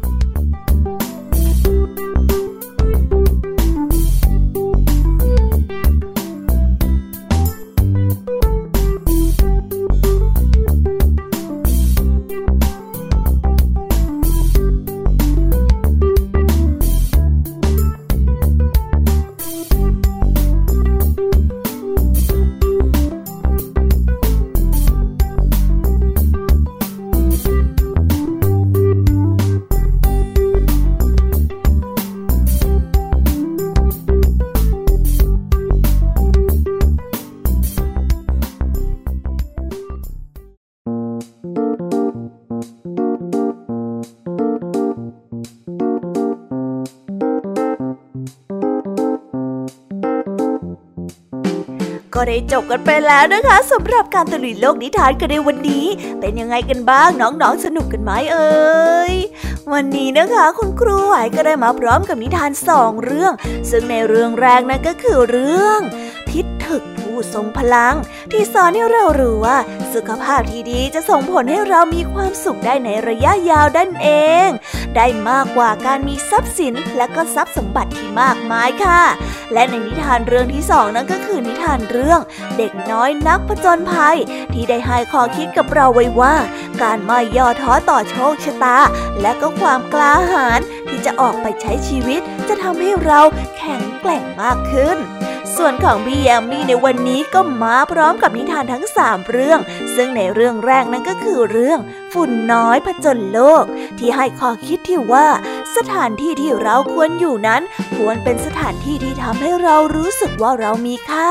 [52.34, 55.86] ได้จบกันไปแล้วนะคะสำหรับการตะลุยโลกนิทานกันในวันนี้
[56.20, 59.14] เป็นยังไงกันบ้างน้องๆสนุกกันไหมเอ่ย
[59.72, 63.32] วันนี้นะคะ คุณครูไหวก็ได้มาพร้อมกับนิทานสองเรื่อง
[63.70, 65.80] ซึ่งในเรื่องแรกนั่นก็คือเรื่อง
[66.30, 67.94] ทิศถึก ผู้ทรงพลัง
[68.32, 69.58] ที่สอนให้เรารู้ว่า
[69.94, 74.08] สุขภาพที่ดีจะส่งผลให้เรามีความสุขได้ในระยะยาวดันเอ
[74.46, 74.48] ง
[74.96, 79.02] ได้มากกว่าการมีทรัพย์สินและก็ทรัพย์สมบัติที่มากมายค่ะ
[79.52, 82.20] และในนิทานเรื่องที่สองนั้นก็คือนิทานเรื่อง
[82.56, 84.18] เด็กน้อยนักผจญภัย
[84.52, 86.34] ที่ได้ให้ข้อคิดกับเราไว้ว่า
[86.82, 88.78] การไม่ย่อท้อต่อโชคชะตา
[89.20, 93.20] และก็ความกล้าหาญที่จะออกไปใช้ชีวิตจะทำให้เรา
[93.58, 94.98] แข็งแกร่งมากขึ้น
[95.56, 99.60] ส่วนของพี่แยมมี่ในวันนี้ก็มาพร้อมกับนิทานทั้งสามเรื่อง
[99.94, 101.78] ซึ่งในเรื่องแรกนั้นก็คือเรื่อง
[102.12, 103.64] ฝุ่นน้อยผจญโลก
[103.98, 105.28] ที่ให้ข้อคิดที่ว่า
[105.76, 107.62] สถานที่ที่เราควรอยู่นั้น
[107.96, 111.30] ควรเป็นสถานที่ที่ทำให้เรารู้สึกว่าเรามีค่า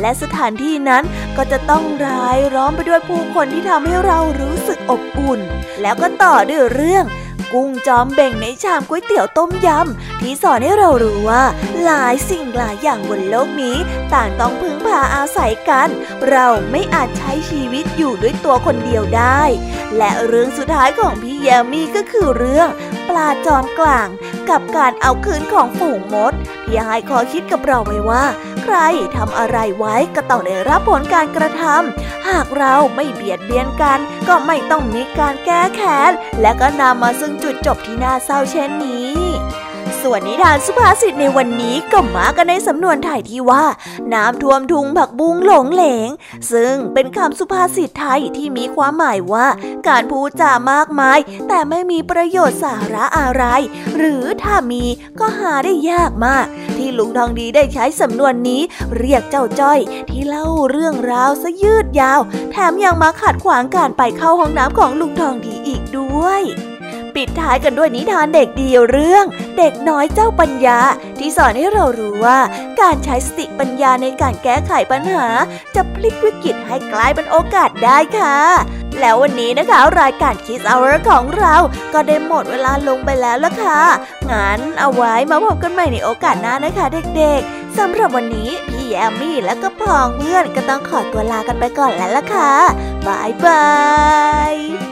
[0.00, 1.04] และสถานที่นั้น
[1.36, 5.40] ก็จะต้องรายล้อมไปด้วยผู้คนที่ทำให้เรารู้สึกอบอุ่น
[5.82, 7.04] แล้วก็ต่อด้วยเรื่อง
[7.52, 11.42] กุ้งจอมเบ่งในชามก๋วยเตี๋ยวต้มยำที่สอนให้เรารู้ว่า
[11.84, 13.76] หลายสิ่งหลายอย่างบนโลกนี้
[14.12, 15.88] ต่างต้องพึ่งพาอาศัยกัน
[16.30, 19.42] เราไม่อาจใช้ชีวิตอยู่ด้วยตัวคนเดียวได้
[19.96, 22.68] และเรื่องสุดท้ายของพี่แยมมี่ก็คือเรื่อง
[23.08, 24.08] ปลาจอมกลาง
[24.50, 26.32] กับการเอาคืนของฝูงมด
[26.64, 28.24] ที่ให้ขอคิดกับเราไว้ว่า
[28.64, 28.76] ใคร
[29.16, 33.98] ทำอะไรไว้ก็ต้องได้รับผลการกระทำหากเราไม่เบียดเบียนกัน
[34.28, 39.12] ก็ไม่ต้องมีการแก้แค้นและก็นำมาซึ่งจุดจบที่น่าเศร้าเช่นนี้
[40.02, 43.64] ส่วนนิทานสุภาษิตในวันนี้ก็มากันในสำนวนไทยที่ว่า
[44.14, 46.08] น้ำท่วมทุงผักบุ้งหลงเหลง
[46.52, 49.46] ซึ่งเป็นคำสุภาษิตไทยที่มีความหมายว่า
[49.88, 51.18] การพูดจามากมาย
[51.48, 53.44] แต่ไม่มีประโยชน์สาระอะไร
[53.96, 54.84] หรือถ้ามี
[55.20, 58.62] ก็หาได้ยากมาก ที่ลุงทองดีได้ใช้สำนวนนี้
[58.96, 59.78] เรียกเจ้าจ้อย
[60.10, 62.20] ที่เล่าเรื่องราวซะยืดยาว
[62.50, 66.42] แถมยังมาขัดขวางการไปเข้าห้องน้ำของลุงทองดีอีกด้วย
[67.16, 69.24] ปิดท้ายกันด้วยนิทานเด็กดีเรื่อง
[69.58, 70.78] เด็กน้อยเจ้าปัญญา
[71.18, 72.38] ที่สอนให้เรารู้ว่า
[72.80, 75.26] การใช้สติปัญญาในการแก้ไขปัญหา
[75.74, 78.38] จะพลิกวิกฤตให้กลายเป็นโอกาสได้ค่ะ
[79.00, 81.54] แล้ววันนี้นะคะรายการ Kids Hour ของเรา
[81.94, 83.82] ก็ได้หมดเวลาลงไปแล้วละค่ะ
[84.30, 86.86] งั้นเอาไว้มาพบกันใหม่ในโอกาสหน้านะคะ
[87.16, 92.52] เด็กๆสำหรับวันนี้พี่แอมมี่และก็พองเพื่อนก็ต้องขอตัวลากันไปก่อนแล้วล่ะค่ะ
[93.06, 93.66] บายบา
[94.52, 94.91] ย